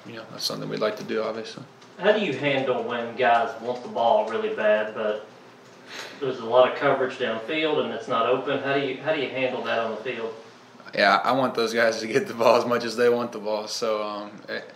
you 0.05 0.13
know 0.13 0.23
that's 0.31 0.43
something 0.43 0.69
we'd 0.69 0.79
like 0.79 0.97
to 0.97 1.03
do, 1.03 1.21
obviously. 1.23 1.63
How 1.99 2.11
do 2.11 2.25
you 2.25 2.33
handle 2.33 2.83
when 2.83 3.15
guys 3.15 3.59
want 3.61 3.83
the 3.83 3.89
ball 3.89 4.29
really 4.29 4.55
bad, 4.55 4.95
but 4.95 5.27
there's 6.19 6.39
a 6.39 6.45
lot 6.45 6.71
of 6.71 6.77
coverage 6.77 7.17
downfield 7.17 7.83
and 7.83 7.93
it's 7.93 8.07
not 8.07 8.25
open? 8.27 8.59
How 8.59 8.73
do 8.73 8.79
you 8.85 8.97
how 9.01 9.13
do 9.13 9.21
you 9.21 9.29
handle 9.29 9.63
that 9.63 9.79
on 9.79 9.91
the 9.91 9.97
field? 9.97 10.33
Yeah, 10.93 11.21
I 11.23 11.31
want 11.31 11.53
those 11.55 11.73
guys 11.73 11.99
to 12.01 12.07
get 12.07 12.27
the 12.27 12.33
ball 12.33 12.57
as 12.57 12.65
much 12.65 12.83
as 12.83 12.95
they 12.97 13.09
want 13.09 13.31
the 13.31 13.39
ball. 13.39 13.67
So 13.67 14.03
um, 14.03 14.31
it, 14.49 14.69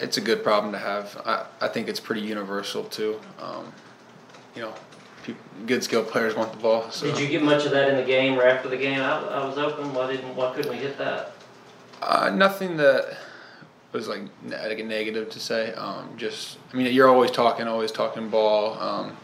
it's 0.00 0.16
a 0.16 0.20
good 0.20 0.42
problem 0.42 0.72
to 0.72 0.78
have. 0.78 1.20
I, 1.24 1.46
I 1.62 1.68
think 1.68 1.88
it's 1.88 2.00
pretty 2.00 2.22
universal 2.22 2.84
too. 2.84 3.20
Um, 3.40 3.72
you 4.54 4.62
know, 4.62 4.74
peop 5.22 5.36
good 5.66 5.82
skilled 5.82 6.08
players 6.08 6.34
want 6.34 6.52
the 6.52 6.58
ball. 6.58 6.90
So 6.90 7.06
Did 7.06 7.20
you 7.20 7.28
get 7.28 7.42
much 7.42 7.64
of 7.64 7.72
that 7.72 7.88
in 7.88 7.96
the 7.96 8.04
game 8.04 8.38
or 8.38 8.44
after 8.44 8.68
the 8.68 8.76
game? 8.76 9.00
I, 9.00 9.20
I 9.20 9.46
was 9.46 9.56
open. 9.56 9.94
Why 9.94 10.10
didn't? 10.10 10.34
Why 10.36 10.52
couldn't 10.54 10.70
we 10.70 10.78
hit 10.78 10.98
that? 10.98 11.32
Uh, 12.02 12.30
nothing 12.34 12.76
that 12.76 13.16
was 13.94 14.08
like, 14.08 14.22
like 14.46 14.78
a 14.78 14.82
negative 14.84 15.30
to 15.30 15.40
say. 15.40 15.72
Um, 15.74 16.10
just, 16.16 16.58
I 16.72 16.76
mean, 16.76 16.92
you're 16.92 17.08
always 17.08 17.30
talking, 17.30 17.66
always 17.66 17.92
talking 17.92 18.28
ball 18.28 18.78
um, 18.80 19.16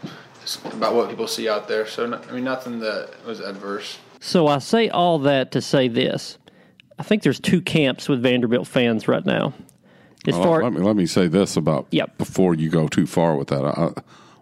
about 0.65 0.95
what 0.95 1.09
people 1.09 1.27
see 1.27 1.47
out 1.49 1.67
there. 1.67 1.85
So, 1.85 2.05
I 2.11 2.31
mean, 2.31 2.43
nothing 2.43 2.79
that 2.79 3.09
was 3.25 3.39
adverse. 3.41 3.99
So 4.19 4.47
I 4.47 4.59
say 4.59 4.89
all 4.89 5.19
that 5.19 5.51
to 5.51 5.61
say 5.61 5.87
this. 5.87 6.37
I 6.97 7.03
think 7.03 7.23
there's 7.23 7.39
two 7.39 7.61
camps 7.61 8.07
with 8.07 8.21
Vanderbilt 8.23 8.67
fans 8.67 9.07
right 9.07 9.25
now. 9.25 9.53
As 10.27 10.35
Well, 10.35 10.43
far 10.43 10.63
let 10.63 10.73
me 10.73 10.81
let 10.81 10.95
me 10.95 11.07
say 11.07 11.27
this 11.27 11.57
about 11.57 11.87
Yep. 11.89 12.19
before 12.19 12.53
you 12.53 12.69
go 12.69 12.87
too 12.87 13.07
far 13.07 13.35
with 13.35 13.47
that. 13.47 13.63
I, 13.65 13.89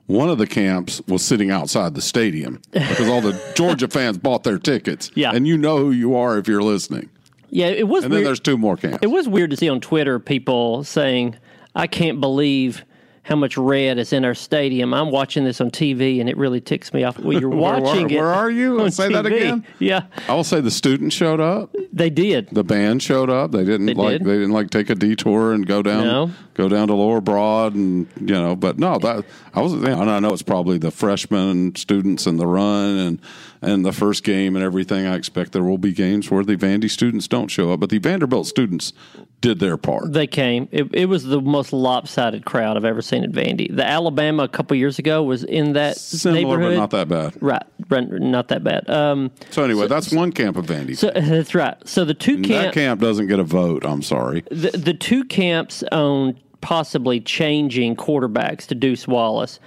one 0.08 0.28
of 0.28 0.38
the 0.38 0.48
camps 0.48 1.02
was 1.08 1.24
sitting 1.24 1.52
outside 1.52 1.96
the 1.96 2.02
stadium 2.02 2.60
because 2.74 3.08
all 3.08 3.22
the 3.22 3.40
Georgia 3.56 3.88
fans 3.88 4.18
bought 4.18 4.44
their 4.44 4.58
tickets. 4.58 5.10
Yeah. 5.16 5.32
and 5.34 5.48
you 5.48 5.58
know 5.58 5.78
who 5.78 5.92
you 5.92 6.18
are 6.18 6.38
if 6.38 6.50
you're 6.50 6.62
listening. 6.62 7.10
Yeah, 7.50 7.68
it 7.68 7.88
was 7.88 8.04
And 8.04 8.14
then 8.14 8.20
weird. 8.20 8.28
there's 8.28 8.40
two 8.40 8.58
more 8.58 8.78
camps. 8.78 9.00
It 9.02 9.08
was 9.08 9.28
weird 9.28 9.50
to 9.52 9.58
see 9.58 9.70
on 9.70 9.80
Twitter 9.82 10.20
people 10.20 10.84
saying, 10.84 11.36
"I 11.76 11.88
can't 11.88 12.20
believe 12.20 12.84
how 13.24 13.36
much 13.36 13.58
red 13.58 14.00
is 14.00 14.12
in 14.12 14.26
our 14.26 14.34
stadium. 14.34 14.92
I'm 14.92 15.12
watching 15.12 15.44
this 15.44 15.62
on 15.62 15.70
TV, 15.70 16.20
and 16.20 16.28
it 16.28 16.36
really 16.36 16.60
ticks 16.60 16.92
me 16.96 17.04
off. 17.04 17.20
Well, 17.20 17.40
you're 17.40 17.48
Where- 17.50 17.80
watching 17.80 18.08
where, 18.08 18.12
it. 18.12 18.14
Where 18.16 18.34
are 18.34 18.50
you? 18.50 18.82
on 18.82 18.90
Say 18.90 19.10
that 19.14 19.26
again. 19.28 19.64
Yeah, 19.78 20.04
I 20.28 20.34
will 20.34 20.44
say 20.44 20.62
the 20.62 20.72
students 20.72 21.16
showed 21.16 21.40
up. 21.40 21.76
they 21.94 22.10
did. 22.10 22.50
The 22.52 22.64
band 22.64 23.04
showed 23.04 23.30
up. 23.30 23.52
They 23.52 23.64
didn't 23.66 23.86
They 23.86 23.94
like 23.94 24.18
did. 24.20 24.24
they 24.26 24.34
didn't 24.34 24.52
like 24.54 24.72
take 24.72 24.90
a 24.90 24.96
detour 24.96 25.54
and 25.54 25.66
go 25.68 25.84
down 25.84 26.04
No. 26.06 26.32
go 26.56 26.70
down 26.70 26.88
to 26.88 26.96
Lower 26.96 27.22
Broad 27.22 27.76
and 27.76 28.08
you 28.20 28.34
know. 28.34 28.56
But 28.56 28.80
no, 28.80 28.98
that 29.00 29.26
I 29.54 29.62
was. 29.62 29.74
And 29.74 29.88
I 30.10 30.20
know 30.20 30.30
it's 30.30 30.42
probably 30.42 30.80
the 30.80 30.90
freshmen 30.92 31.76
students 31.76 32.26
and 32.26 32.40
the 32.40 32.48
run 32.48 32.98
and 32.98 33.22
and 33.62 33.86
the 33.86 33.92
first 33.92 34.24
game 34.24 34.56
and 34.56 34.64
everything. 34.64 35.06
I 35.06 35.16
expect 35.16 35.52
there 35.52 35.64
will 35.64 35.78
be 35.78 35.92
games 35.94 36.32
where 36.32 36.44
the 36.44 36.56
Vandy 36.56 36.90
students 36.90 37.28
don't 37.28 37.48
show 37.50 37.72
up, 37.74 37.80
but 37.80 37.90
the 37.90 37.98
Vanderbilt 37.98 38.48
students 38.48 38.94
did 39.42 39.60
their 39.60 39.78
part. 39.78 40.12
They 40.12 40.28
came. 40.28 40.68
It, 40.72 40.88
it 40.94 41.06
was 41.06 41.24
the 41.24 41.40
most 41.42 41.72
lopsided 41.72 42.46
crowd 42.46 42.76
I've 42.78 42.86
ever 42.86 43.02
seen 43.02 43.24
at 43.24 43.32
Vandy. 43.32 43.74
The 43.74 43.86
Alabama 43.86 44.44
a 44.44 44.48
couple 44.50 44.76
years 44.76 45.00
ago 45.00 45.24
was 45.24 45.44
in 45.44 45.74
that 45.74 45.98
Similar, 45.98 46.42
neighborhood. 46.42 46.72
but 46.76 46.80
not 46.80 46.92
that 46.92 47.08
bad. 47.08 47.34
Right, 47.42 47.64
not 48.12 48.50
that 48.50 48.64
bad. 48.64 48.90
Um, 48.90 49.32
So 49.50 49.64
anyway, 49.64 49.88
that's 49.88 50.12
one 50.12 50.32
camp 50.32 50.58
of 50.58 50.66
Vandy. 50.66 50.98
so 50.98 51.12
that's 51.16 51.56
right. 51.56 51.76
So 51.88 52.04
the 52.06 52.14
two 52.14 52.38
that 52.38 52.46
camp, 52.48 52.74
camp 52.74 53.02
doesn't 53.02 53.28
get 53.28 53.40
a 53.40 53.44
vote. 53.44 53.86
I'm 53.86 54.02
sorry. 54.02 54.42
the, 54.52 54.72
the 54.72 54.94
two 54.94 55.24
camps 55.24 55.84
own 55.92 56.38
possibly 56.62 57.22
changing 57.22 57.96
quarterbacks 57.96 58.66
to 58.68 58.76
Deuce 58.76 59.08
Wallace. 59.08 59.60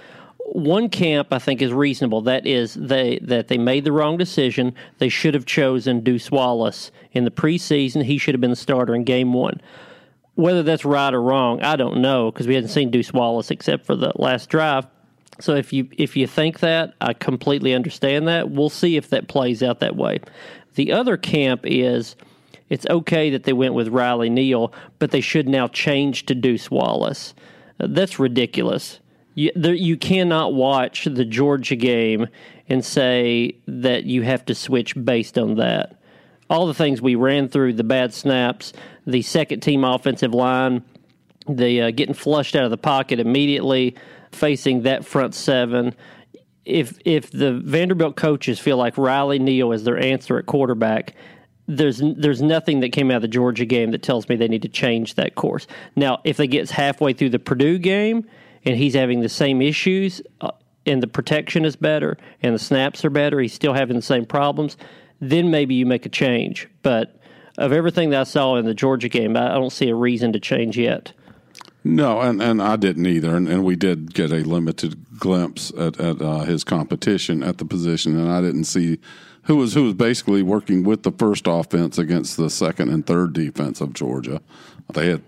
One 0.53 0.87
camp 0.87 1.29
I 1.31 1.39
think 1.39 1.63
is 1.63 1.73
reasonable. 1.73 2.21
That 2.21 2.45
is 2.45 2.75
they 2.75 3.17
that 3.23 3.47
they 3.47 3.57
made 3.57 3.85
the 3.85 3.91
wrong 3.91 4.17
decision. 4.17 4.75
They 4.99 5.09
should 5.09 5.33
have 5.33 5.47
chosen 5.47 6.03
Deuce 6.03 6.29
Wallace 6.29 6.91
in 7.11 7.23
the 7.23 7.31
preseason. 7.31 8.03
He 8.03 8.19
should 8.19 8.35
have 8.35 8.41
been 8.41 8.51
the 8.51 8.55
starter 8.55 8.93
in 8.93 9.03
game 9.03 9.33
one. 9.33 9.59
Whether 10.35 10.61
that's 10.61 10.85
right 10.85 11.11
or 11.11 11.23
wrong, 11.23 11.63
I 11.63 11.75
don't 11.75 12.01
know 12.01 12.31
because 12.31 12.45
we 12.45 12.53
hadn't 12.53 12.69
seen 12.69 12.91
Deuce 12.91 13.11
Wallace 13.11 13.49
except 13.49 13.83
for 13.83 13.95
the 13.95 14.13
last 14.15 14.47
drive. 14.51 14.85
So 15.39 15.55
if 15.55 15.73
you 15.73 15.89
if 15.97 16.15
you 16.15 16.27
think 16.27 16.59
that, 16.59 16.93
I 17.01 17.13
completely 17.13 17.73
understand 17.73 18.27
that. 18.27 18.51
We'll 18.51 18.69
see 18.69 18.95
if 18.95 19.09
that 19.09 19.27
plays 19.27 19.63
out 19.63 19.79
that 19.79 19.95
way. 19.95 20.19
The 20.75 20.91
other 20.91 21.17
camp 21.17 21.61
is 21.63 22.15
it's 22.69 22.85
okay 22.91 23.31
that 23.31 23.45
they 23.45 23.53
went 23.53 23.73
with 23.73 23.87
Riley 23.87 24.29
Neal, 24.29 24.71
but 24.99 25.09
they 25.09 25.21
should 25.21 25.49
now 25.49 25.67
change 25.67 26.27
to 26.27 26.35
Deuce 26.35 26.69
Wallace. 26.69 27.33
That's 27.79 28.19
ridiculous. 28.19 28.99
You, 29.35 29.51
there, 29.55 29.73
you 29.73 29.97
cannot 29.97 30.53
watch 30.53 31.05
the 31.05 31.25
Georgia 31.25 31.75
game 31.75 32.27
and 32.69 32.83
say 32.83 33.57
that 33.67 34.05
you 34.05 34.21
have 34.21 34.45
to 34.45 34.55
switch 34.55 34.95
based 35.03 35.37
on 35.37 35.55
that. 35.55 35.99
All 36.49 36.67
the 36.67 36.73
things 36.73 37.01
we 37.01 37.15
ran 37.15 37.49
through 37.49 37.73
the 37.73 37.83
bad 37.83 38.13
snaps, 38.13 38.73
the 39.07 39.21
second 39.21 39.61
team 39.61 39.83
offensive 39.83 40.33
line, 40.33 40.83
the 41.47 41.81
uh, 41.81 41.91
getting 41.91 42.13
flushed 42.13 42.55
out 42.55 42.63
of 42.63 42.71
the 42.71 42.77
pocket 42.77 43.19
immediately, 43.19 43.95
facing 44.31 44.83
that 44.83 45.05
front 45.05 45.33
seven. 45.33 45.95
If 46.65 46.97
if 47.03 47.31
the 47.31 47.53
Vanderbilt 47.53 48.15
coaches 48.15 48.59
feel 48.59 48.77
like 48.77 48.97
Riley 48.97 49.39
Neal 49.39 49.71
is 49.71 49.83
their 49.83 49.97
answer 49.97 50.37
at 50.37 50.45
quarterback, 50.45 51.15
there's 51.67 52.01
there's 52.15 52.41
nothing 52.41 52.81
that 52.81 52.89
came 52.89 53.09
out 53.11 53.17
of 53.17 53.21
the 53.23 53.27
Georgia 53.27 53.65
game 53.65 53.91
that 53.91 54.03
tells 54.03 54.29
me 54.29 54.35
they 54.35 54.47
need 54.47 54.61
to 54.61 54.69
change 54.69 55.15
that 55.15 55.35
course. 55.35 55.67
Now, 55.95 56.21
if 56.23 56.37
they 56.37 56.47
get 56.47 56.69
halfway 56.69 57.13
through 57.13 57.29
the 57.29 57.39
Purdue 57.39 57.79
game 57.79 58.27
and 58.65 58.77
he's 58.77 58.93
having 58.93 59.21
the 59.21 59.29
same 59.29 59.61
issues 59.61 60.21
uh, 60.41 60.51
and 60.85 61.01
the 61.01 61.07
protection 61.07 61.65
is 61.65 61.75
better 61.75 62.17
and 62.41 62.53
the 62.53 62.59
snaps 62.59 63.05
are 63.05 63.09
better, 63.09 63.39
he's 63.39 63.53
still 63.53 63.73
having 63.73 63.95
the 63.95 64.01
same 64.01 64.25
problems, 64.25 64.77
then 65.19 65.51
maybe 65.51 65.75
you 65.75 65.85
make 65.85 66.05
a 66.05 66.09
change. 66.09 66.67
But 66.81 67.15
of 67.57 67.71
everything 67.71 68.09
that 68.11 68.21
I 68.21 68.23
saw 68.23 68.55
in 68.55 68.65
the 68.65 68.73
Georgia 68.73 69.09
game, 69.09 69.37
I 69.37 69.49
don't 69.49 69.71
see 69.71 69.89
a 69.89 69.95
reason 69.95 70.33
to 70.33 70.39
change 70.39 70.77
yet. 70.77 71.13
No, 71.85 72.21
and, 72.21 72.41
and 72.41 72.61
I 72.61 72.77
didn't 72.77 73.05
either. 73.05 73.35
And, 73.35 73.47
and 73.47 73.63
we 73.63 73.75
did 73.75 74.13
get 74.13 74.31
a 74.31 74.37
limited 74.37 75.19
glimpse 75.19 75.71
at, 75.77 75.99
at 75.99 76.21
uh, 76.21 76.39
his 76.39 76.63
competition 76.63 77.43
at 77.43 77.57
the 77.57 77.65
position, 77.65 78.17
and 78.17 78.31
I 78.31 78.41
didn't 78.41 78.65
see 78.65 78.99
who 79.43 79.57
was 79.57 79.73
who 79.73 79.83
was 79.83 79.93
basically 79.93 80.41
working 80.41 80.83
with 80.83 81.03
the 81.03 81.11
first 81.11 81.45
offense 81.45 81.97
against 81.97 82.37
the 82.37 82.49
second 82.49 82.89
and 82.89 83.05
third 83.05 83.33
defense 83.33 83.81
of 83.81 83.93
Georgia. 83.93 84.41
They 84.93 85.07
had 85.07 85.23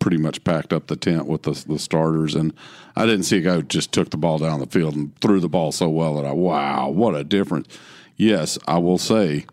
pretty 0.00 0.16
much 0.16 0.42
packed 0.42 0.72
up 0.72 0.88
the 0.88 0.96
tent 0.96 1.26
with 1.26 1.42
the, 1.44 1.52
the 1.68 1.78
starters, 1.78 2.34
and 2.34 2.52
I 2.96 3.06
didn't 3.06 3.22
see 3.24 3.38
a 3.38 3.42
guy 3.42 3.54
who 3.54 3.62
just 3.62 3.92
took 3.92 4.10
the 4.10 4.16
ball 4.16 4.38
down 4.38 4.58
the 4.58 4.66
field 4.66 4.96
and 4.96 5.14
threw 5.20 5.38
the 5.38 5.48
ball 5.48 5.70
so 5.70 5.88
well 5.88 6.16
that 6.16 6.24
I 6.24 6.32
wow, 6.32 6.88
what 6.90 7.14
a 7.14 7.22
difference! 7.22 7.68
Yes, 8.16 8.58
I 8.66 8.78
will 8.78 8.98
say 8.98 9.46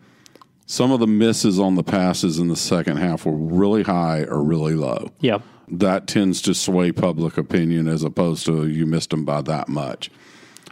some 0.66 0.90
of 0.90 1.00
the 1.00 1.06
misses 1.06 1.58
on 1.60 1.76
the 1.76 1.82
passes 1.84 2.38
in 2.38 2.48
the 2.48 2.56
second 2.56 2.96
half 2.98 3.24
were 3.24 3.32
really 3.32 3.84
high 3.84 4.24
or 4.24 4.42
really 4.42 4.74
low 4.74 5.10
Yeah. 5.20 5.38
that 5.68 6.06
tends 6.06 6.42
to 6.42 6.52
sway 6.54 6.92
public 6.92 7.38
opinion 7.38 7.88
as 7.88 8.02
opposed 8.02 8.44
to 8.46 8.66
you 8.66 8.84
missed 8.84 9.10
them 9.10 9.24
by 9.24 9.40
that 9.42 9.68
much. 9.70 10.10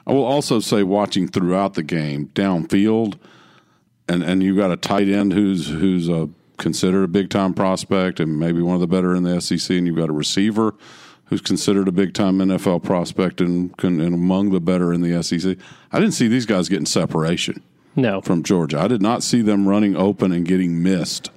I 0.06 0.12
will 0.12 0.24
also 0.24 0.60
say, 0.60 0.82
watching 0.82 1.28
throughout 1.28 1.74
the 1.74 1.82
game 1.82 2.30
downfield, 2.34 3.18
and 4.08 4.22
and 4.22 4.42
you 4.42 4.54
got 4.56 4.70
a 4.70 4.76
tight 4.76 5.08
end 5.08 5.32
who's 5.32 5.68
who's 5.68 6.08
a 6.08 6.28
considered 6.56 7.04
a 7.04 7.08
big 7.08 7.30
time 7.30 7.54
prospect 7.54 8.20
and 8.20 8.38
maybe 8.38 8.62
one 8.62 8.74
of 8.74 8.80
the 8.80 8.86
better 8.86 9.14
in 9.14 9.22
the 9.22 9.40
SEC, 9.40 9.70
and 9.76 9.86
you've 9.86 9.96
got 9.96 10.08
a 10.08 10.12
receiver 10.12 10.74
who's 11.26 11.40
considered 11.40 11.88
a 11.88 11.92
big 11.92 12.14
time 12.14 12.38
NFL 12.38 12.82
prospect 12.84 13.40
and, 13.40 13.72
and 13.82 14.00
among 14.00 14.50
the 14.50 14.60
better 14.60 14.92
in 14.92 15.00
the 15.00 15.22
SEC. 15.22 15.56
I 15.92 15.98
didn't 15.98 16.14
see 16.14 16.28
these 16.28 16.46
guys 16.46 16.68
getting 16.68 16.86
separation 16.86 17.62
No. 17.96 18.20
from 18.20 18.42
Georgia. 18.44 18.78
I 18.78 18.86
did 18.88 19.02
not 19.02 19.22
see 19.24 19.42
them 19.42 19.66
running 19.68 19.96
open 19.96 20.30
and 20.30 20.46
getting 20.46 20.82
missed 20.82 21.30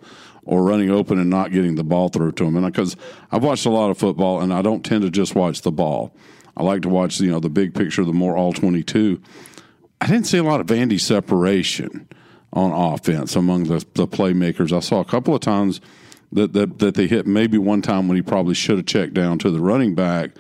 or 0.46 0.64
running 0.64 0.92
open 0.92 1.18
and 1.20 1.30
not 1.30 1.52
getting 1.52 1.74
the 1.76 1.84
ball 1.84 2.10
through 2.10 2.34
to 2.34 2.46
them. 2.46 2.56
And 2.56 2.66
because 2.72 2.96
I've 3.32 3.44
watched 3.44 3.66
a 3.66 3.70
lot 3.72 3.90
of 3.90 3.98
football 3.98 4.42
and 4.42 4.54
I 4.54 4.62
don't 4.62 4.86
tend 4.86 5.02
to 5.04 5.10
just 5.10 5.34
watch 5.36 5.62
the 5.62 5.72
ball. 5.72 6.14
I 6.56 6.64
like 6.64 6.82
to 6.84 6.90
watch, 6.90 7.20
you 7.20 7.32
know, 7.32 7.40
the 7.40 7.50
big 7.50 7.74
picture, 7.74 8.04
the 8.06 8.14
more 8.14 8.36
all 8.38 8.54
22. 8.54 9.20
I 10.02 10.08
didn't 10.08 10.26
see 10.28 10.38
a 10.38 10.44
lot 10.44 10.60
of 10.62 10.68
Vandy 10.68 11.00
separation 11.00 12.08
on 12.54 12.72
offense 12.72 13.36
among 13.36 13.66
the, 13.66 13.86
the 13.94 14.08
playmakers. 14.08 14.76
I 14.76 14.80
saw 14.80 15.00
a 15.00 15.06
couple 15.06 15.36
of 15.36 15.42
times 15.42 15.82
that, 16.32 16.54
that, 16.54 16.80
that 16.80 16.96
they 16.96 17.08
hit 17.08 17.28
maybe 17.28 17.58
one 17.58 17.82
time 17.82 18.08
when 18.08 18.16
he 18.16 18.22
probably 18.22 18.54
should 18.54 18.78
have 18.78 18.86
checked 18.86 19.14
down 19.14 19.40
to 19.40 19.52
the 19.52 19.60
running 19.60 19.96
back 19.96 20.32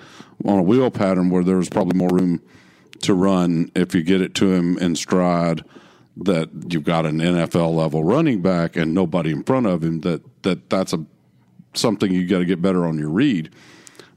on 0.46 0.60
a 0.60 0.64
wheel 0.64 0.90
pattern 0.90 1.30
where 1.30 1.44
there 1.44 1.58
was 1.58 1.70
probably 1.70 1.98
more 1.98 2.10
room 2.10 2.42
to 3.02 3.14
run 3.14 3.72
if 3.76 3.94
you 3.96 4.04
get 4.04 4.22
it 4.22 4.34
to 4.36 4.54
him 4.54 4.78
in 4.78 4.96
stride 4.96 5.64
that 6.18 6.50
you've 6.70 6.84
got 6.84 7.06
an 7.06 7.20
NFL 7.20 7.74
level 7.74 8.04
running 8.04 8.42
back 8.42 8.76
and 8.76 8.94
nobody 8.94 9.32
in 9.32 9.44
front 9.44 9.66
of 9.66 9.84
him 9.84 10.02
that, 10.02 10.22
that 10.44 10.70
that's 10.70 10.94
a 10.94 11.06
something 11.74 12.12
you 12.12 12.28
got 12.28 12.40
to 12.40 12.46
get 12.46 12.62
better 12.62 12.86
on 12.86 12.98
your 12.98 13.10
read. 13.10 13.50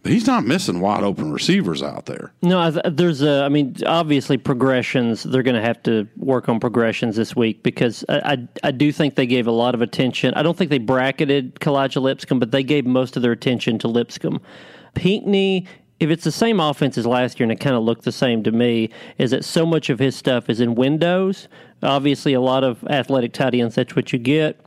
He's 0.05 0.27
not 0.27 0.45
missing 0.45 0.81
wide 0.81 1.05
open 1.05 1.33
receivers 1.33 1.81
out 1.83 2.07
there. 2.07 2.33
No, 2.43 2.71
there's 2.71 3.23
a. 3.23 3.45
I 3.45 3.49
mean, 3.49 3.77
obviously 3.87 4.37
progressions. 4.37 5.23
They're 5.23 5.45
going 5.45 5.55
to 5.55 5.63
have 5.63 5.81
to 5.85 6.09
work 6.17 6.49
on 6.49 6.59
progressions 6.59 7.15
this 7.15 7.37
week 7.37 7.63
because 7.63 8.05
I, 8.09 8.19
I 8.33 8.49
I 8.65 8.71
do 8.73 8.91
think 8.91 9.15
they 9.15 9.27
gave 9.27 9.47
a 9.47 9.53
lot 9.53 9.77
of 9.77 9.83
attention. 9.83 10.35
I 10.35 10.43
don't 10.43 10.59
think 10.59 10.71
they 10.71 10.79
bracketed 10.79 11.55
Kalijah 11.61 12.03
Lipscomb, 12.03 12.41
but 12.41 12.51
they 12.51 12.65
gave 12.65 12.85
most 12.85 13.17
of 13.17 13.23
their 13.23 13.33
attention 13.33 13.79
to 13.81 13.89
Lipscomb. 13.89 14.41
Pinkney. 14.95 15.67
If 16.01 16.11
it's 16.11 16.25
the 16.25 16.33
same 16.33 16.59
offense 16.59 16.99
as 16.99 17.07
last 17.07 17.39
year 17.39 17.45
and 17.45 17.53
it 17.53 17.61
kind 17.61 17.77
of 17.77 17.85
looked 17.85 18.05
the 18.05 18.11
same 18.11 18.43
to 18.43 18.51
me, 18.51 18.91
is 19.19 19.31
that 19.31 19.45
so 19.45 19.65
much 19.65 19.89
of 19.89 20.01
his 20.01 20.17
stuff 20.17 20.51
is 20.51 20.61
in 20.61 20.75
windows. 20.75 21.47
Obviously, 21.81 22.33
a 22.33 22.41
lot 22.41 22.65
of 22.65 22.83
athletic 22.91 23.33
tight 23.33 23.55
ends. 23.55 23.77
That's 23.77 23.95
what 23.95 24.13
you 24.13 24.19
get. 24.19 24.59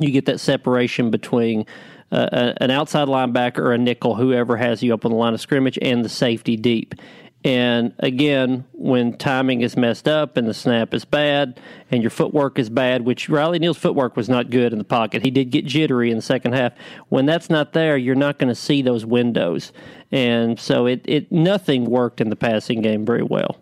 You 0.00 0.10
get 0.10 0.26
that 0.26 0.40
separation 0.40 1.12
between 1.12 1.64
a- 2.10 2.62
an 2.62 2.70
outside 2.70 3.08
linebacker 3.08 3.58
or 3.58 3.72
a 3.72 3.78
nickel, 3.78 4.16
whoever 4.16 4.56
has 4.56 4.82
you 4.82 4.92
up 4.94 5.04
on 5.04 5.10
the 5.10 5.16
line 5.16 5.34
of 5.34 5.40
scrimmage, 5.40 5.78
and 5.80 6.04
the 6.04 6.08
safety 6.08 6.56
deep. 6.56 6.94
And 7.42 7.94
again, 8.00 8.64
when 8.72 9.16
timing 9.16 9.62
is 9.62 9.74
messed 9.74 10.06
up 10.06 10.36
and 10.36 10.46
the 10.46 10.52
snap 10.52 10.92
is 10.92 11.06
bad 11.06 11.58
and 11.90 12.02
your 12.02 12.10
footwork 12.10 12.58
is 12.58 12.68
bad, 12.68 13.06
which 13.06 13.30
Riley 13.30 13.58
Neal's 13.58 13.78
footwork 13.78 14.14
was 14.14 14.28
not 14.28 14.50
good 14.50 14.72
in 14.72 14.78
the 14.78 14.84
pocket. 14.84 15.22
He 15.22 15.30
did 15.30 15.50
get 15.50 15.64
jittery 15.64 16.10
in 16.10 16.16
the 16.16 16.22
second 16.22 16.52
half. 16.52 16.74
When 17.08 17.24
that's 17.24 17.48
not 17.48 17.72
there, 17.72 17.96
you're 17.96 18.14
not 18.14 18.38
going 18.38 18.50
to 18.50 18.54
see 18.54 18.82
those 18.82 19.06
windows. 19.06 19.72
And 20.12 20.60
so 20.60 20.84
it, 20.84 21.00
it 21.06 21.32
nothing 21.32 21.86
worked 21.86 22.20
in 22.20 22.28
the 22.28 22.36
passing 22.36 22.82
game 22.82 23.06
very 23.06 23.22
well. 23.22 23.56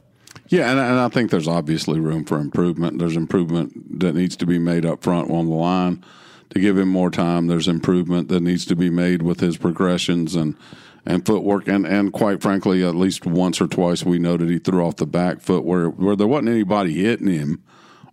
Yeah, 0.48 0.70
and, 0.70 0.80
and 0.80 0.98
I 0.98 1.08
think 1.08 1.30
there's 1.30 1.46
obviously 1.46 2.00
room 2.00 2.24
for 2.24 2.40
improvement. 2.40 2.98
There's 2.98 3.16
improvement 3.16 4.00
that 4.00 4.14
needs 4.14 4.34
to 4.38 4.46
be 4.46 4.58
made 4.58 4.86
up 4.86 5.04
front 5.04 5.30
on 5.30 5.48
the 5.48 5.54
line 5.54 6.02
to 6.50 6.60
give 6.60 6.78
him 6.78 6.88
more 6.88 7.10
time. 7.10 7.46
There's 7.46 7.68
improvement 7.68 8.28
that 8.28 8.42
needs 8.42 8.64
to 8.66 8.76
be 8.76 8.90
made 8.90 9.22
with 9.22 9.40
his 9.40 9.56
progressions 9.56 10.34
and 10.34 10.56
and 11.06 11.24
footwork. 11.24 11.68
And, 11.68 11.86
and 11.86 12.12
quite 12.12 12.42
frankly, 12.42 12.84
at 12.84 12.94
least 12.94 13.24
once 13.24 13.60
or 13.60 13.66
twice 13.66 14.04
we 14.04 14.18
noted 14.18 14.50
he 14.50 14.58
threw 14.58 14.84
off 14.84 14.96
the 14.96 15.06
back 15.06 15.40
foot 15.40 15.64
where 15.64 15.88
where 15.88 16.16
there 16.16 16.26
wasn't 16.26 16.50
anybody 16.50 17.02
hitting 17.02 17.28
him 17.28 17.62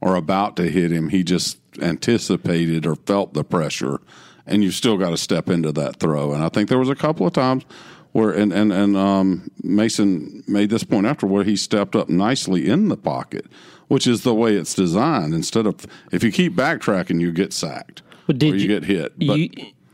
or 0.01 0.15
about 0.15 0.55
to 0.57 0.69
hit 0.69 0.91
him. 0.91 1.09
He 1.09 1.23
just 1.23 1.59
anticipated 1.81 2.85
or 2.85 2.95
felt 2.95 3.33
the 3.33 3.43
pressure, 3.43 3.99
and 4.45 4.63
you've 4.63 4.73
still 4.73 4.97
got 4.97 5.09
to 5.09 5.17
step 5.17 5.49
into 5.49 5.71
that 5.73 5.97
throw. 5.99 6.33
And 6.33 6.43
I 6.43 6.49
think 6.49 6.69
there 6.69 6.79
was 6.79 6.89
a 6.89 6.95
couple 6.95 7.27
of 7.27 7.33
times 7.33 7.63
where 8.11 8.31
and 8.31 8.53
and 8.53 8.71
and 8.71 8.95
um, 8.95 9.51
Mason 9.61 10.43
made 10.47 10.69
this 10.69 10.83
point 10.83 11.05
after 11.05 11.27
where 11.27 11.43
he 11.43 11.55
stepped 11.55 11.95
up 11.95 12.07
nicely 12.07 12.69
in 12.69 12.87
the 12.87 12.97
pocket, 12.97 13.45
which 13.87 14.07
is 14.07 14.21
the 14.23 14.33
way 14.33 14.55
it's 14.55 14.73
designed. 14.73 15.33
Instead 15.33 15.65
of 15.65 15.85
if 16.11 16.23
you 16.23 16.31
keep 16.31 16.55
backtracking, 16.55 17.19
you 17.19 17.33
get 17.33 17.51
sacked 17.51 18.03
But 18.27 18.37
did 18.39 18.53
or 18.53 18.57
you, 18.57 18.61
you- 18.63 18.67
get 18.67 18.83
hit. 18.83 19.17
But 19.19 19.39
you 19.39 19.49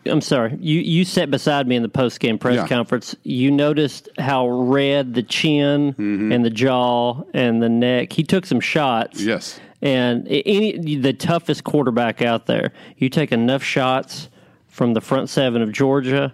I'm 0.05 0.21
sorry. 0.21 0.57
You 0.59 0.79
you 0.79 1.05
sat 1.05 1.29
beside 1.29 1.67
me 1.67 1.75
in 1.75 1.83
the 1.83 1.89
post 1.89 2.19
game 2.19 2.39
press 2.39 2.55
Yeah. 2.55 2.67
conference. 2.67 3.15
You 3.23 3.51
noticed 3.51 4.09
how 4.17 4.47
red 4.49 5.13
the 5.13 5.23
chin 5.23 5.93
mm-hmm. 5.93 6.31
and 6.31 6.43
the 6.43 6.49
jaw 6.49 7.21
and 7.33 7.61
the 7.61 7.69
neck. 7.69 8.13
He 8.13 8.23
took 8.23 8.45
some 8.45 8.59
shots. 8.59 9.21
Yes. 9.21 9.59
And 9.81 10.27
any 10.29 10.97
the 10.97 11.13
toughest 11.13 11.63
quarterback 11.63 12.21
out 12.21 12.47
there, 12.47 12.71
you 12.97 13.09
take 13.09 13.31
enough 13.31 13.63
shots 13.63 14.29
from 14.67 14.93
the 14.93 15.01
front 15.01 15.29
seven 15.29 15.61
of 15.61 15.71
Georgia, 15.71 16.33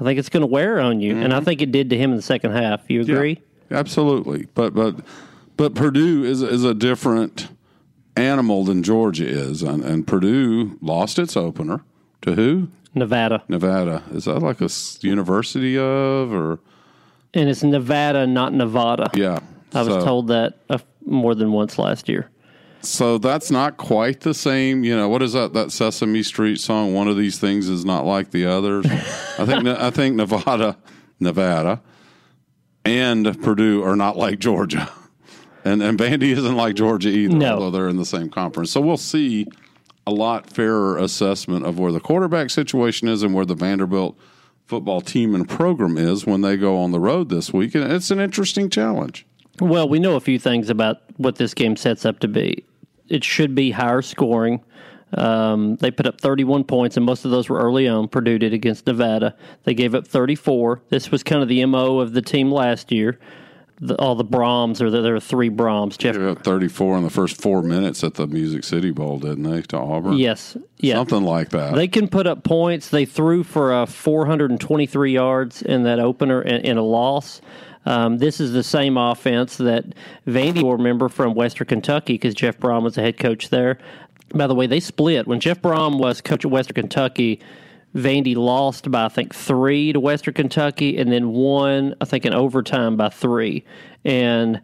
I 0.00 0.04
think 0.04 0.18
it's 0.18 0.28
going 0.28 0.42
to 0.42 0.46
wear 0.46 0.80
on 0.80 1.00
you. 1.00 1.16
And 1.16 1.32
I 1.32 1.36
mm-hmm. 1.36 1.44
think 1.44 1.62
it 1.62 1.72
did 1.72 1.90
to 1.90 1.98
him 1.98 2.10
in 2.10 2.16
the 2.16 2.22
second 2.22 2.52
half. 2.52 2.88
You 2.88 3.02
Yeah, 3.02 3.14
agree? 3.14 3.40
absolutely. 3.70 4.46
But 4.54 4.74
but 4.74 4.96
but 5.56 5.74
Purdue 5.74 6.24
is 6.24 6.40
is 6.40 6.64
a 6.64 6.72
different 6.72 7.48
animal 8.18 8.64
than 8.64 8.82
Georgia 8.82 9.26
is, 9.26 9.62
and, 9.62 9.84
and 9.84 10.06
Purdue 10.06 10.76
lost 10.80 11.18
its 11.18 11.36
opener 11.36 11.82
to 12.22 12.34
who? 12.34 12.68
Nevada, 12.94 13.42
Nevada. 13.48 14.02
Is 14.12 14.24
that 14.24 14.40
like 14.40 14.60
a 14.60 14.68
university 15.00 15.76
of 15.78 16.32
or 16.32 16.58
and 17.34 17.48
it's 17.48 17.62
Nevada, 17.62 18.26
not 18.26 18.52
Nevada. 18.54 19.10
yeah? 19.14 19.38
I 19.74 19.82
was 19.82 19.88
So- 19.88 20.04
told 20.04 20.28
that 20.28 20.54
uh, 20.70 20.78
more 21.04 21.34
than 21.34 21.52
once 21.52 21.78
last 21.78 22.08
year. 22.08 22.30
So 22.80 23.18
that's 23.18 23.50
not 23.50 23.76
quite 23.76 24.20
the 24.20 24.32
same. 24.32 24.84
You 24.84 24.96
know, 24.96 25.08
what 25.08 25.20
is 25.22 25.32
that? 25.32 25.52
That 25.52 25.72
Sesame 25.72 26.22
Street 26.22 26.60
song. 26.60 26.94
One 26.94 27.08
of 27.08 27.16
these 27.16 27.38
things 27.38 27.68
is 27.68 27.84
not 27.84 28.06
like 28.06 28.30
the 28.30 28.46
others. 28.46 28.86
I 28.86 29.44
think. 29.44 29.66
I 29.66 29.90
think 29.90 30.14
Nevada, 30.14 30.76
Nevada, 31.18 31.82
and 32.84 33.40
Purdue 33.42 33.82
are 33.82 33.96
not 33.96 34.16
like 34.16 34.38
Georgia, 34.38 34.88
and 35.68 35.82
and 35.82 35.98
Vandy 35.98 36.30
isn't 36.36 36.56
like 36.56 36.74
Georgia 36.74 37.10
either. 37.10 37.36
No. 37.36 37.54
Although 37.54 37.70
they're 37.70 37.88
in 37.88 37.96
the 37.96 38.04
same 38.04 38.30
conference, 38.30 38.70
so 38.70 38.80
we'll 38.80 38.96
see 38.96 39.46
a 40.06 40.10
lot 40.10 40.50
fairer 40.50 40.96
assessment 40.96 41.66
of 41.66 41.78
where 41.78 41.92
the 41.92 42.00
quarterback 42.00 42.50
situation 42.50 43.08
is 43.08 43.22
and 43.22 43.34
where 43.34 43.44
the 43.44 43.54
Vanderbilt 43.54 44.16
football 44.64 45.00
team 45.00 45.34
and 45.34 45.48
program 45.48 45.96
is 45.98 46.26
when 46.26 46.40
they 46.40 46.56
go 46.56 46.78
on 46.78 46.92
the 46.92 47.00
road 47.00 47.28
this 47.28 47.52
week, 47.52 47.74
and 47.74 47.90
it's 47.90 48.10
an 48.10 48.20
interesting 48.20 48.70
challenge. 48.70 49.26
Well, 49.60 49.88
we 49.88 49.98
know 49.98 50.14
a 50.16 50.20
few 50.20 50.38
things 50.38 50.70
about 50.70 50.98
what 51.16 51.36
this 51.36 51.54
game 51.54 51.76
sets 51.76 52.04
up 52.04 52.20
to 52.20 52.28
be. 52.28 52.64
It 53.08 53.24
should 53.24 53.54
be 53.54 53.70
higher 53.70 54.02
scoring. 54.02 54.62
Um, 55.14 55.76
they 55.76 55.90
put 55.90 56.06
up 56.06 56.20
31 56.20 56.64
points, 56.64 56.96
and 56.96 57.06
most 57.06 57.24
of 57.24 57.30
those 57.30 57.48
were 57.48 57.58
early 57.58 57.88
on. 57.88 58.08
Purdue 58.08 58.38
did 58.38 58.52
against 58.52 58.86
Nevada. 58.86 59.34
They 59.64 59.74
gave 59.74 59.94
up 59.94 60.06
34. 60.06 60.82
This 60.90 61.10
was 61.10 61.22
kind 61.22 61.42
of 61.42 61.48
the 61.48 61.64
MO 61.64 61.98
of 61.98 62.12
the 62.12 62.22
team 62.22 62.52
last 62.52 62.92
year. 62.92 63.18
The, 63.80 63.94
all 63.96 64.16
the 64.16 64.24
Brohms, 64.24 64.80
or 64.80 64.90
there 64.90 65.02
there 65.02 65.12
were 65.12 65.20
three 65.20 65.50
Brohms. 65.50 65.96
Jeff, 65.96 66.16
They 66.16 66.20
got 66.20 66.42
34 66.42 66.98
in 66.98 67.04
the 67.04 67.10
first 67.10 67.40
four 67.40 67.62
minutes 67.62 68.02
at 68.02 68.14
the 68.14 68.26
Music 68.26 68.64
City 68.64 68.90
Bowl, 68.90 69.18
didn't 69.20 69.44
they, 69.44 69.62
to 69.62 69.76
Auburn? 69.78 70.14
yes, 70.16 70.56
yeah. 70.78 70.94
Something 70.96 71.22
like 71.22 71.50
that. 71.50 71.74
They 71.76 71.86
can 71.86 72.08
put 72.08 72.26
up 72.26 72.42
points. 72.42 72.88
They 72.88 73.04
threw 73.04 73.44
for 73.44 73.72
uh, 73.72 73.86
423 73.86 75.12
yards 75.12 75.62
in 75.62 75.84
that 75.84 76.00
opener 76.00 76.42
in, 76.42 76.60
in 76.62 76.76
a 76.76 76.82
loss. 76.82 77.40
Um, 77.86 78.18
this 78.18 78.40
is 78.40 78.52
the 78.52 78.62
same 78.64 78.96
offense 78.96 79.56
that 79.58 79.84
Vandy 80.26 80.62
will 80.62 80.76
remember 80.76 81.08
from 81.08 81.34
Western 81.34 81.66
Kentucky 81.68 82.14
because 82.14 82.34
Jeff 82.34 82.58
Brohm 82.58 82.82
was 82.82 82.96
the 82.96 83.00
head 83.02 83.16
coach 83.18 83.48
there. 83.50 83.78
By 84.34 84.46
the 84.46 84.54
way, 84.54 84.66
they 84.66 84.80
split. 84.80 85.26
When 85.26 85.40
Jeff 85.40 85.62
Brohm 85.62 85.98
was 85.98 86.20
coach 86.20 86.44
at 86.44 86.50
Western 86.50 86.74
Kentucky, 86.74 87.40
Vandy 87.94 88.36
lost 88.36 88.90
by, 88.90 89.06
I 89.06 89.08
think, 89.08 89.34
three 89.34 89.92
to 89.92 90.00
Western 90.00 90.34
Kentucky 90.34 90.98
and 90.98 91.10
then 91.10 91.30
won, 91.30 91.94
I 92.00 92.04
think, 92.04 92.26
in 92.26 92.34
overtime 92.34 92.96
by 92.96 93.08
three. 93.08 93.64
And 94.04 94.60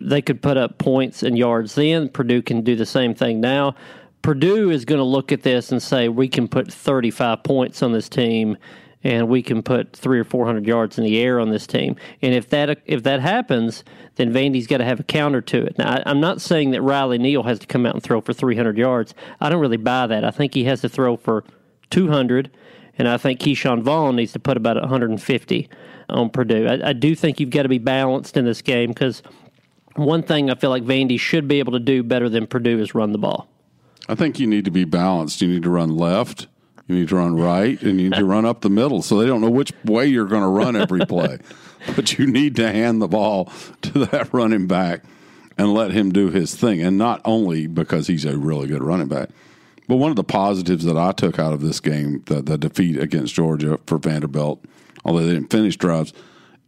they 0.00 0.22
could 0.22 0.42
put 0.42 0.56
up 0.56 0.78
points 0.78 1.22
and 1.22 1.38
yards 1.38 1.74
then. 1.74 2.08
Purdue 2.08 2.42
can 2.42 2.62
do 2.62 2.76
the 2.76 2.86
same 2.86 3.14
thing 3.14 3.40
now. 3.40 3.74
Purdue 4.22 4.70
is 4.70 4.84
going 4.84 4.98
to 4.98 5.04
look 5.04 5.30
at 5.32 5.42
this 5.42 5.70
and 5.70 5.82
say, 5.82 6.08
we 6.08 6.28
can 6.28 6.48
put 6.48 6.72
35 6.72 7.42
points 7.42 7.82
on 7.82 7.92
this 7.92 8.08
team 8.08 8.56
and 9.04 9.28
we 9.28 9.42
can 9.42 9.62
put 9.62 9.94
three 9.94 10.18
or 10.18 10.24
400 10.24 10.66
yards 10.66 10.98
in 10.98 11.04
the 11.04 11.18
air 11.18 11.38
on 11.38 11.50
this 11.50 11.66
team. 11.66 11.96
And 12.20 12.34
if 12.34 12.48
that 12.50 12.80
if 12.84 13.04
that 13.04 13.20
happens, 13.20 13.84
then 14.16 14.32
Vandy's 14.32 14.66
got 14.66 14.78
to 14.78 14.84
have 14.84 15.00
a 15.00 15.04
counter 15.04 15.40
to 15.40 15.64
it. 15.64 15.78
Now, 15.78 15.92
I, 15.92 16.02
I'm 16.04 16.20
not 16.20 16.40
saying 16.40 16.72
that 16.72 16.82
Riley 16.82 17.18
Neal 17.18 17.44
has 17.44 17.60
to 17.60 17.66
come 17.66 17.86
out 17.86 17.94
and 17.94 18.02
throw 18.02 18.20
for 18.20 18.32
300 18.32 18.76
yards. 18.76 19.14
I 19.40 19.48
don't 19.48 19.60
really 19.60 19.76
buy 19.76 20.08
that. 20.08 20.24
I 20.24 20.32
think 20.32 20.52
he 20.54 20.64
has 20.64 20.80
to 20.80 20.88
throw 20.88 21.16
for 21.16 21.44
200, 21.90 22.50
and 22.98 23.08
I 23.08 23.16
think 23.16 23.40
Ke'Shawn 23.40 23.82
Vaughn 23.82 24.16
needs 24.16 24.32
to 24.32 24.38
put 24.38 24.56
about 24.56 24.76
150 24.76 25.68
on 26.08 26.30
Purdue. 26.30 26.66
I, 26.66 26.90
I 26.90 26.92
do 26.92 27.14
think 27.14 27.40
you've 27.40 27.50
got 27.50 27.62
to 27.62 27.68
be 27.68 27.78
balanced 27.78 28.36
in 28.36 28.44
this 28.44 28.62
game 28.62 28.90
because 28.90 29.22
one 29.96 30.22
thing 30.22 30.50
I 30.50 30.54
feel 30.54 30.70
like 30.70 30.84
Vandy 30.84 31.18
should 31.18 31.48
be 31.48 31.58
able 31.58 31.72
to 31.72 31.80
do 31.80 32.02
better 32.02 32.28
than 32.28 32.46
Purdue 32.46 32.80
is 32.80 32.94
run 32.94 33.12
the 33.12 33.18
ball. 33.18 33.48
I 34.08 34.14
think 34.14 34.38
you 34.40 34.46
need 34.46 34.64
to 34.64 34.70
be 34.70 34.84
balanced. 34.84 35.42
You 35.42 35.48
need 35.48 35.62
to 35.64 35.70
run 35.70 35.96
left, 35.96 36.46
you 36.86 36.94
need 36.94 37.08
to 37.08 37.16
run 37.16 37.36
right, 37.36 37.80
and 37.82 38.00
you 38.00 38.08
need 38.08 38.16
to 38.16 38.24
run 38.24 38.46
up 38.46 38.62
the 38.62 38.70
middle 38.70 39.02
so 39.02 39.18
they 39.18 39.26
don't 39.26 39.42
know 39.42 39.50
which 39.50 39.72
way 39.84 40.06
you're 40.06 40.26
going 40.26 40.42
to 40.42 40.48
run 40.48 40.76
every 40.76 41.04
play. 41.04 41.38
but 41.96 42.18
you 42.18 42.26
need 42.26 42.56
to 42.56 42.72
hand 42.72 43.02
the 43.02 43.08
ball 43.08 43.52
to 43.82 44.06
that 44.06 44.32
running 44.32 44.66
back 44.66 45.04
and 45.58 45.74
let 45.74 45.90
him 45.90 46.10
do 46.12 46.30
his 46.30 46.54
thing. 46.54 46.80
And 46.80 46.96
not 46.96 47.20
only 47.24 47.66
because 47.66 48.06
he's 48.06 48.24
a 48.24 48.38
really 48.38 48.68
good 48.68 48.82
running 48.82 49.08
back, 49.08 49.28
but 49.88 49.96
one 49.96 50.10
of 50.10 50.16
the 50.16 50.24
positives 50.24 50.84
that 50.84 50.98
I 50.98 51.12
took 51.12 51.38
out 51.38 51.54
of 51.54 51.62
this 51.62 51.80
game, 51.80 52.22
the, 52.26 52.42
the 52.42 52.58
defeat 52.58 52.98
against 52.98 53.34
Georgia 53.34 53.80
for 53.86 53.98
Vanderbilt, 53.98 54.62
although 55.04 55.24
they 55.24 55.32
didn't 55.32 55.50
finish 55.50 55.76
drives, 55.76 56.12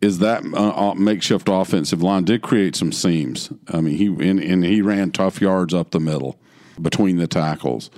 is 0.00 0.18
that 0.20 0.42
uh, 0.54 0.90
uh, 0.90 0.94
makeshift 0.94 1.46
offensive 1.48 2.02
line 2.02 2.24
did 2.24 2.40
create 2.40 2.74
some 2.74 2.90
seams. 2.90 3.52
I 3.68 3.82
mean, 3.82 3.96
he 3.96 4.06
and, 4.06 4.40
and 4.40 4.64
he 4.64 4.80
ran 4.80 5.12
tough 5.12 5.40
yards 5.40 5.74
up 5.74 5.90
the 5.90 6.00
middle 6.00 6.38
between 6.80 7.18
the 7.18 7.26
tackles, 7.26 7.90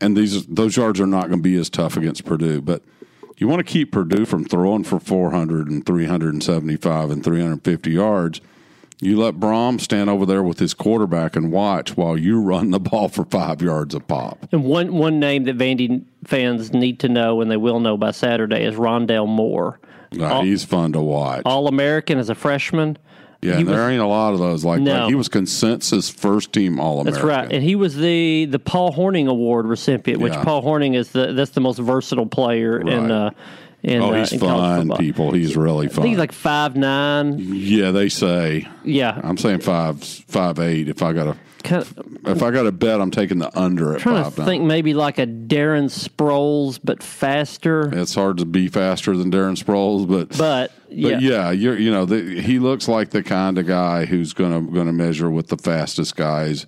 and 0.00 0.16
these 0.16 0.46
those 0.46 0.76
yards 0.76 1.00
are 1.00 1.06
not 1.06 1.28
going 1.28 1.40
to 1.40 1.42
be 1.42 1.56
as 1.56 1.68
tough 1.68 1.96
against 1.96 2.24
Purdue. 2.24 2.60
But 2.60 2.84
you 3.38 3.48
want 3.48 3.58
to 3.58 3.70
keep 3.72 3.90
Purdue 3.90 4.24
from 4.24 4.44
throwing 4.44 4.84
for 4.84 5.00
400 5.00 5.68
and 5.68 5.84
375 5.84 7.10
and 7.10 7.24
350 7.24 7.90
yards. 7.90 8.40
You 9.02 9.18
let 9.18 9.34
Brohm 9.34 9.80
stand 9.80 10.08
over 10.08 10.24
there 10.24 10.44
with 10.44 10.60
his 10.60 10.74
quarterback 10.74 11.34
and 11.34 11.50
watch 11.50 11.96
while 11.96 12.16
you 12.16 12.40
run 12.40 12.70
the 12.70 12.78
ball 12.90 13.08
for 13.08 13.24
five 13.24 13.60
yards 13.60 13.96
a 13.96 14.00
pop. 14.00 14.46
And 14.52 14.62
one 14.64 14.94
one 14.94 15.18
name 15.18 15.42
that 15.44 15.58
Vandy 15.58 16.04
fans 16.24 16.72
need 16.72 17.00
to 17.00 17.08
know, 17.08 17.40
and 17.40 17.50
they 17.50 17.56
will 17.56 17.80
know 17.80 17.96
by 17.96 18.12
Saturday, 18.12 18.62
is 18.64 18.76
Rondale 18.76 19.26
Moore. 19.26 19.80
Uh, 20.18 20.42
he's 20.42 20.62
fun 20.64 20.92
to 20.92 21.00
watch. 21.00 21.42
All 21.44 21.66
American 21.66 22.18
as 22.18 22.28
a 22.30 22.34
freshman. 22.36 22.96
yeah, 23.40 23.54
there 23.56 23.64
was- 23.64 23.76
ain't 23.92 24.00
a 24.00 24.06
lot 24.06 24.34
of 24.34 24.38
those 24.38 24.64
like 24.64 24.80
No. 24.80 24.92
that. 24.92 25.08
He 25.08 25.16
was 25.16 25.26
consensus 25.28 26.08
first 26.08 26.52
team 26.52 26.78
All 26.78 27.00
American. 27.00 27.12
That's 27.14 27.24
right, 27.24 27.52
and 27.52 27.64
he 27.64 27.74
was 27.74 27.96
the 27.96 28.44
the 28.44 28.60
Paul 28.60 28.92
Hornung 28.92 29.26
Award 29.28 29.66
recipient, 29.66 30.20
which 30.22 30.32
Yeah. 30.34 30.44
Paul 30.44 30.62
Hornung 30.62 30.94
is 30.94 31.10
the 31.10 31.32
that's 31.32 31.50
the 31.50 31.60
most 31.60 31.80
versatile 31.80 32.26
player 32.26 32.78
in 32.78 33.10
uh, 33.10 33.30
in, 33.82 34.00
Oh, 34.02 34.12
uh, 34.12 34.24
he's 34.24 34.40
college 34.40 34.88
fun, 34.88 34.96
people. 34.98 35.32
He's 35.32 35.56
really 35.56 35.86
I 35.86 35.88
fun. 35.90 36.02
think 36.02 36.10
he's 36.10 36.18
like 36.18 36.32
five 36.32 36.76
nine. 36.76 37.38
yeah, 37.38 37.90
they 37.90 38.08
say. 38.08 38.68
Yeah, 38.84 39.20
I'm 39.22 39.36
saying 39.36 39.60
five 39.60 40.02
five 40.02 40.58
eight. 40.58 40.88
If 40.88 41.02
I 41.02 41.12
got 41.12 41.28
a 41.28 41.36
kind 41.64 41.82
of 41.82 41.98
if 42.26 42.42
I 42.42 42.50
got 42.50 42.62
to 42.64 42.72
bet, 42.72 43.00
I'm 43.00 43.10
taking 43.10 43.38
the 43.38 43.56
under 43.58 43.94
at 43.94 44.00
trying 44.00 44.22
five 44.24 44.34
to 44.34 44.40
nine. 44.40 44.46
think 44.48 44.64
maybe 44.64 44.94
like 44.94 45.18
a 45.18 45.26
Darren 45.26 45.84
Sproles, 45.90 46.78
but 46.82 47.02
faster. 47.02 47.90
It's 47.92 48.14
hard 48.14 48.38
to 48.38 48.44
be 48.44 48.68
faster 48.68 49.16
than 49.16 49.30
Darren 49.30 49.60
Sproles, 49.62 50.08
but 50.08 50.36
But 50.38 50.72
yeah, 50.88 51.10
But 51.12 51.22
yeah, 51.22 51.50
you're 51.50 51.78
you 51.78 51.90
know 51.90 52.04
the, 52.04 52.40
he 52.40 52.58
looks 52.58 52.86
like 52.88 53.10
the 53.10 53.22
kind 53.22 53.58
of 53.58 53.66
guy 53.66 54.04
who's 54.06 54.32
gonna 54.32 54.60
gonna 54.62 54.92
measure 54.92 55.30
with 55.30 55.48
the 55.48 55.56
fastest 55.56 56.16
guys 56.16 56.66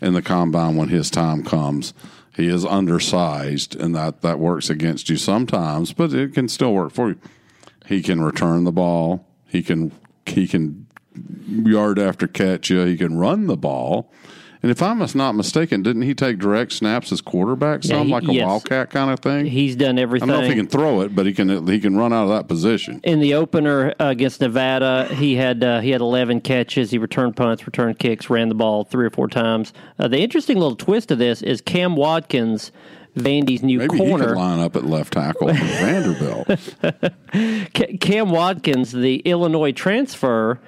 in 0.00 0.12
the 0.14 0.22
combine 0.22 0.76
when 0.76 0.88
his 0.88 1.10
time 1.10 1.42
comes. 1.44 1.92
He 2.36 2.48
is 2.48 2.64
undersized, 2.64 3.76
and 3.76 3.94
that 3.94 4.22
that 4.22 4.38
works 4.38 4.68
against 4.68 5.08
you 5.08 5.16
sometimes, 5.16 5.92
but 5.92 6.12
it 6.12 6.34
can 6.34 6.48
still 6.48 6.74
work 6.74 6.92
for 6.92 7.10
you. 7.10 7.18
He 7.86 8.02
can 8.02 8.20
return 8.20 8.64
the 8.64 8.72
ball. 8.72 9.26
He 9.46 9.62
can 9.62 9.92
he 10.26 10.48
can 10.48 10.86
yard 11.46 11.98
after 11.98 12.26
catch 12.26 12.70
you. 12.70 12.84
He 12.84 12.96
can 12.96 13.18
run 13.18 13.46
the 13.46 13.56
ball. 13.56 14.10
And 14.64 14.70
if 14.70 14.80
I'm 14.80 15.06
not 15.14 15.32
mistaken, 15.34 15.82
didn't 15.82 16.00
he 16.02 16.14
take 16.14 16.38
direct 16.38 16.72
snaps 16.72 17.12
as 17.12 17.20
quarterback? 17.20 17.84
Yeah, 17.84 17.98
Some 17.98 18.06
he- 18.06 18.12
like 18.14 18.22
a 18.26 18.32
yes. 18.32 18.46
wildcat 18.46 18.88
kind 18.88 19.10
of 19.10 19.20
thing. 19.20 19.44
he's 19.44 19.76
done 19.76 19.98
everything. 19.98 20.30
I 20.30 20.32
don't 20.32 20.40
know 20.40 20.46
if 20.46 20.50
he 20.50 20.56
can 20.58 20.68
throw 20.68 21.02
it, 21.02 21.14
but 21.14 21.26
he 21.26 21.34
can 21.34 21.66
he 21.66 21.78
can 21.78 21.98
run 21.98 22.14
out 22.14 22.22
of 22.22 22.28
that 22.30 22.48
position. 22.48 22.98
in 23.04 23.20
the 23.20 23.34
opener 23.34 23.92
against 24.00 24.40
Nevada, 24.40 25.04
he 25.16 25.34
had 25.34 25.62
uh, 25.62 25.80
he 25.80 25.90
had 25.90 26.00
11 26.00 26.40
catches. 26.40 26.90
He 26.92 26.96
returned 26.96 27.36
punts, 27.36 27.66
returned 27.66 27.98
kicks, 27.98 28.30
ran 28.30 28.48
the 28.48 28.54
ball 28.54 28.84
three 28.84 29.04
or 29.04 29.10
four 29.10 29.28
times. 29.28 29.74
Uh, 29.98 30.08
the 30.08 30.20
interesting 30.20 30.56
little 30.56 30.76
twist 30.76 31.10
of 31.10 31.18
this 31.18 31.42
is 31.42 31.60
Cam 31.60 31.94
Watkins, 31.94 32.72
Vandy's 33.18 33.62
new 33.62 33.80
Maybe 33.80 33.98
he 33.98 34.00
could 34.00 34.08
corner. 34.08 34.34
line 34.34 34.60
up 34.60 34.76
at 34.76 34.86
left 34.86 35.12
tackle 35.12 35.48
for 35.48 35.62
Vanderbilt. 35.62 36.74
Cam 38.00 38.30
Watkins, 38.30 38.92
the 38.92 39.16
Illinois 39.26 39.72
transfer, 39.72 40.58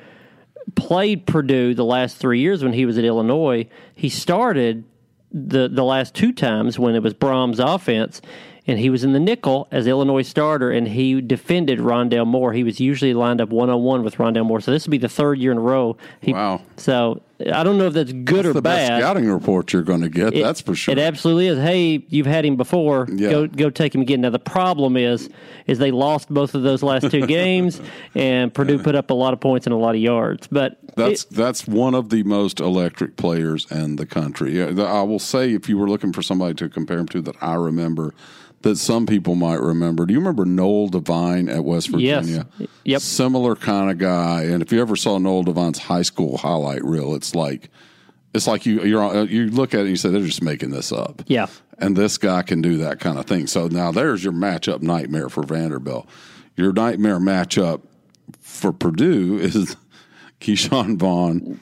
played 0.74 1.26
Purdue 1.26 1.74
the 1.74 1.84
last 1.84 2.16
three 2.16 2.40
years 2.40 2.62
when 2.62 2.72
he 2.72 2.84
was 2.84 2.98
at 2.98 3.04
Illinois. 3.04 3.68
He 3.94 4.08
started 4.08 4.84
the 5.32 5.68
the 5.68 5.84
last 5.84 6.14
two 6.14 6.32
times 6.32 6.78
when 6.78 6.94
it 6.94 7.02
was 7.02 7.14
Brohm's 7.14 7.60
offense, 7.60 8.20
and 8.66 8.78
he 8.78 8.90
was 8.90 9.04
in 9.04 9.12
the 9.12 9.20
nickel 9.20 9.68
as 9.70 9.86
Illinois 9.86 10.22
starter, 10.22 10.70
and 10.70 10.88
he 10.88 11.20
defended 11.20 11.78
Rondale 11.78 12.26
Moore. 12.26 12.52
He 12.52 12.64
was 12.64 12.80
usually 12.80 13.14
lined 13.14 13.40
up 13.40 13.50
one 13.50 13.70
on 13.70 13.82
one 13.82 14.02
with 14.02 14.16
Rondale 14.16 14.46
Moore. 14.46 14.60
So 14.60 14.70
this 14.70 14.86
would 14.86 14.90
be 14.90 14.98
the 14.98 15.08
third 15.08 15.38
year 15.38 15.52
in 15.52 15.58
a 15.58 15.62
row. 15.62 15.96
He, 16.20 16.32
Wow. 16.32 16.62
So 16.76 17.22
I 17.38 17.62
don't 17.64 17.76
know 17.76 17.86
if 17.86 17.92
that's 17.92 18.12
good 18.12 18.24
That's 18.36 18.48
or 18.48 18.52
the 18.54 18.62
best 18.62 18.88
bad. 18.88 19.00
scouting 19.00 19.30
report 19.30 19.72
you're 19.72 19.82
going 19.82 20.00
to 20.00 20.08
get. 20.08 20.32
It- 20.34 20.42
that's 20.42 20.60
for 20.62 20.74
sure. 20.74 20.92
It 20.92 20.98
absolutely 20.98 21.48
is. 21.48 21.58
Hey, 21.58 22.02
you've 22.08 22.24
had 22.26 22.44
him 22.46 22.56
before. 22.56 23.06
Yeah. 23.12 23.30
Go 23.30 23.46
go 23.46 23.68
take 23.70 23.94
him 23.94 24.00
again. 24.00 24.22
Now 24.22 24.30
the 24.30 24.38
problem 24.38 24.96
is 24.96 25.28
is 25.66 25.78
they 25.78 25.90
lost 25.90 26.28
both 26.30 26.54
of 26.54 26.62
those 26.62 26.82
last 26.82 27.10
two 27.10 27.26
games, 27.26 27.80
and 28.14 28.54
Purdue 28.54 28.78
put 28.78 28.94
up 28.94 29.10
a 29.10 29.14
lot 29.14 29.34
of 29.34 29.40
points 29.40 29.66
and 29.66 29.74
a 29.74 29.76
lot 29.76 29.94
of 29.94 30.00
yards. 30.00 30.46
But 30.46 30.78
That's 30.96 31.24
it- 31.24 31.30
that's 31.30 31.66
one 31.68 31.94
of 31.94 32.08
the 32.08 32.22
most 32.22 32.58
electric 32.60 33.16
players 33.16 33.66
in 33.70 33.96
the 33.96 34.06
country. 34.06 34.56
Yeah, 34.56 34.82
I 34.84 35.02
will 35.02 35.18
say, 35.18 35.52
if 35.52 35.68
you 35.68 35.76
were 35.76 35.88
looking 35.90 36.12
for 36.14 36.22
somebody 36.22 36.54
to 36.54 36.68
compare 36.70 36.98
him 36.98 37.08
to 37.08 37.20
that 37.22 37.36
I 37.42 37.54
remember, 37.54 38.14
that 38.66 38.76
some 38.76 39.06
people 39.06 39.36
might 39.36 39.60
remember. 39.60 40.06
Do 40.06 40.12
you 40.12 40.18
remember 40.18 40.44
Noel 40.44 40.88
Devine 40.88 41.48
at 41.48 41.64
West 41.64 41.88
Virginia? 41.88 42.46
Yes. 42.58 42.68
Yep. 42.84 43.00
Similar 43.00 43.54
kind 43.54 43.90
of 43.90 43.98
guy. 43.98 44.42
And 44.42 44.60
if 44.60 44.72
you 44.72 44.80
ever 44.80 44.96
saw 44.96 45.18
Noel 45.18 45.44
Devine's 45.44 45.78
high 45.78 46.02
school 46.02 46.36
highlight 46.36 46.84
reel, 46.84 47.14
it's 47.14 47.34
like 47.34 47.70
it's 48.34 48.46
like 48.48 48.66
you 48.66 48.82
you're 48.82 49.24
you 49.24 49.50
look 49.50 49.72
at 49.72 49.78
it 49.78 49.82
and 49.82 49.90
you 49.90 49.96
say 49.96 50.10
they're 50.10 50.20
just 50.22 50.42
making 50.42 50.70
this 50.70 50.90
up. 50.90 51.22
yeah, 51.26 51.46
And 51.78 51.96
this 51.96 52.18
guy 52.18 52.42
can 52.42 52.60
do 52.60 52.76
that 52.78 52.98
kind 52.98 53.18
of 53.18 53.26
thing. 53.26 53.46
So 53.46 53.68
now 53.68 53.92
there's 53.92 54.24
your 54.24 54.32
matchup 54.32 54.82
nightmare 54.82 55.28
for 55.28 55.44
Vanderbilt. 55.44 56.08
Your 56.56 56.72
nightmare 56.72 57.20
matchup 57.20 57.82
for 58.40 58.72
Purdue 58.72 59.38
is 59.38 59.76
Ke'Shawn 60.40 60.98
Vaughn 60.98 61.60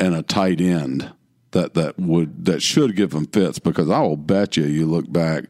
and 0.00 0.14
a 0.14 0.22
tight 0.22 0.60
end 0.60 1.12
that 1.50 1.74
that 1.74 1.98
would 1.98 2.46
that 2.46 2.62
should 2.62 2.96
give 2.96 3.10
them 3.10 3.26
fits 3.26 3.58
because 3.58 3.90
I 3.90 4.00
will 4.00 4.16
bet 4.16 4.56
you 4.56 4.64
you 4.64 4.86
look 4.86 5.10
back 5.12 5.44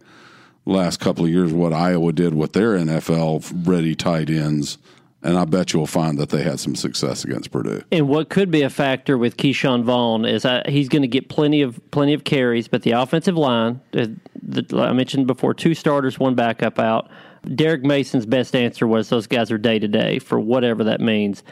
last 0.69 1.01
couple 1.01 1.25
of 1.25 1.31
years 1.31 1.53
what 1.53 1.73
Iowa 1.73 2.13
did 2.13 2.35
with 2.35 2.53
their 2.53 2.77
NFL 2.77 3.67
ready 3.67 3.95
tight 3.95 4.31
ends 4.31 4.79
and 5.23 5.37
I 5.37 5.45
bet 5.45 5.73
you'll 5.73 5.87
find 5.87 6.17
that 6.19 6.29
they 6.29 6.43
had 6.43 6.61
some 6.61 6.77
success 6.77 7.25
against 7.25 7.51
Purdue. 7.51 7.83
and 7.91 8.09
what 8.09 8.29
could 8.29 8.51
be 8.51 8.63
a 8.63 8.71
factor 8.71 9.19
with 9.19 9.37
Ke'Shawn 9.37 9.83
Vaughn 9.83 10.25
is 10.25 10.47
he's 10.69 10.89
going 10.89 11.03
to 11.03 11.09
get 11.09 11.29
plenty 11.29 11.63
of 11.63 11.81
plenty 11.91 12.15
of 12.15 12.25
carries, 12.25 12.69
but 12.69 12.83
the 12.83 12.93
offensive 12.93 13.37
line, 13.37 13.81
uh, 13.95 14.07
the, 14.43 14.65
I 14.79 14.93
mentioned 14.93 15.27
before, 15.27 15.55
two 15.55 15.75
starters, 15.75 16.19
one 16.19 16.35
backup 16.35 16.79
out. 16.79 17.11
Derek 17.55 17.85
Mason's 17.85 18.27
best 18.27 18.55
answer 18.55 18.87
was 18.87 19.09
those 19.09 19.27
guys 19.27 19.51
are 19.51 19.59
day 19.59 19.79
to 19.79 19.89
day 19.89 20.19
for 20.19 20.39
whatever 20.39 20.85
that 20.85 21.01
means. 21.01 21.43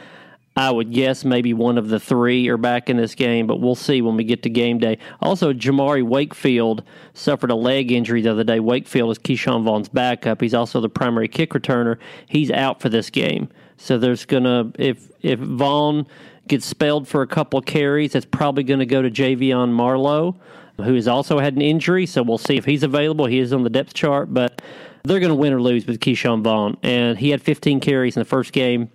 I 0.57 0.71
would 0.71 0.91
guess 0.91 1.23
maybe 1.23 1.53
one 1.53 1.77
of 1.77 1.89
the 1.89 1.99
three 1.99 2.47
are 2.47 2.57
back 2.57 2.89
in 2.89 2.97
this 2.97 3.13
game, 3.13 3.45
but 3.45 3.61
we'll 3.61 3.75
see 3.75 4.01
when 4.01 4.17
we 4.17 4.23
get 4.23 4.41
to 4.41 4.49
game 4.49 4.79
day. 4.79 4.97
Also, 5.21 5.53
Jamauri 5.53 6.01
Wakefield 6.01 6.83
suffered 7.13 7.51
a 7.51 7.55
leg 7.55 7.91
injury 7.91 8.23
the 8.23 8.31
other 8.31 8.43
day. 8.43 8.59
Wakefield 8.59 9.11
is 9.11 9.19
Ke'Shawn 9.19 9.63
Vaughn's 9.63 9.87
backup. 9.87 10.41
He's 10.41 10.55
also 10.55 10.81
the 10.81 10.89
primary 10.89 11.27
kick 11.27 11.51
returner. 11.51 11.99
He's 12.27 12.49
out 12.49 12.81
for 12.81 12.89
this 12.89 13.11
game. 13.11 13.49
So 13.77 13.99
there's 13.99 14.25
gonna 14.25 14.71
if 14.79 15.11
if 15.21 15.37
Vaughn 15.37 16.07
gets 16.47 16.65
spelled 16.65 17.07
for 17.07 17.21
a 17.21 17.27
couple 17.27 17.61
carries, 17.61 18.15
it's 18.15 18.25
probably 18.25 18.63
to 18.79 18.85
go 18.87 19.03
to 19.03 19.11
Ja'Veon 19.11 19.69
Marlow, 19.69 20.35
who 20.77 20.95
has 20.95 21.07
also 21.07 21.37
had 21.37 21.53
an 21.53 21.61
injury. 21.61 22.07
So 22.07 22.23
we'll 22.23 22.39
see 22.39 22.57
if 22.57 22.65
he's 22.65 22.81
available. 22.81 23.27
He 23.27 23.37
is 23.37 23.53
on 23.53 23.61
the 23.61 23.69
depth 23.69 23.93
chart, 23.93 24.33
but 24.33 24.59
they're 25.03 25.19
to 25.29 25.35
win 25.35 25.53
or 25.53 25.61
lose 25.61 25.85
with 25.85 25.99
Ke'Shawn 25.99 26.41
Vaughn. 26.41 26.77
And 26.81 27.15
he 27.19 27.29
had 27.29 27.43
15 27.43 27.79
carries 27.79 28.17
in 28.17 28.21
the 28.21 28.25
first 28.25 28.53
game 28.53 28.89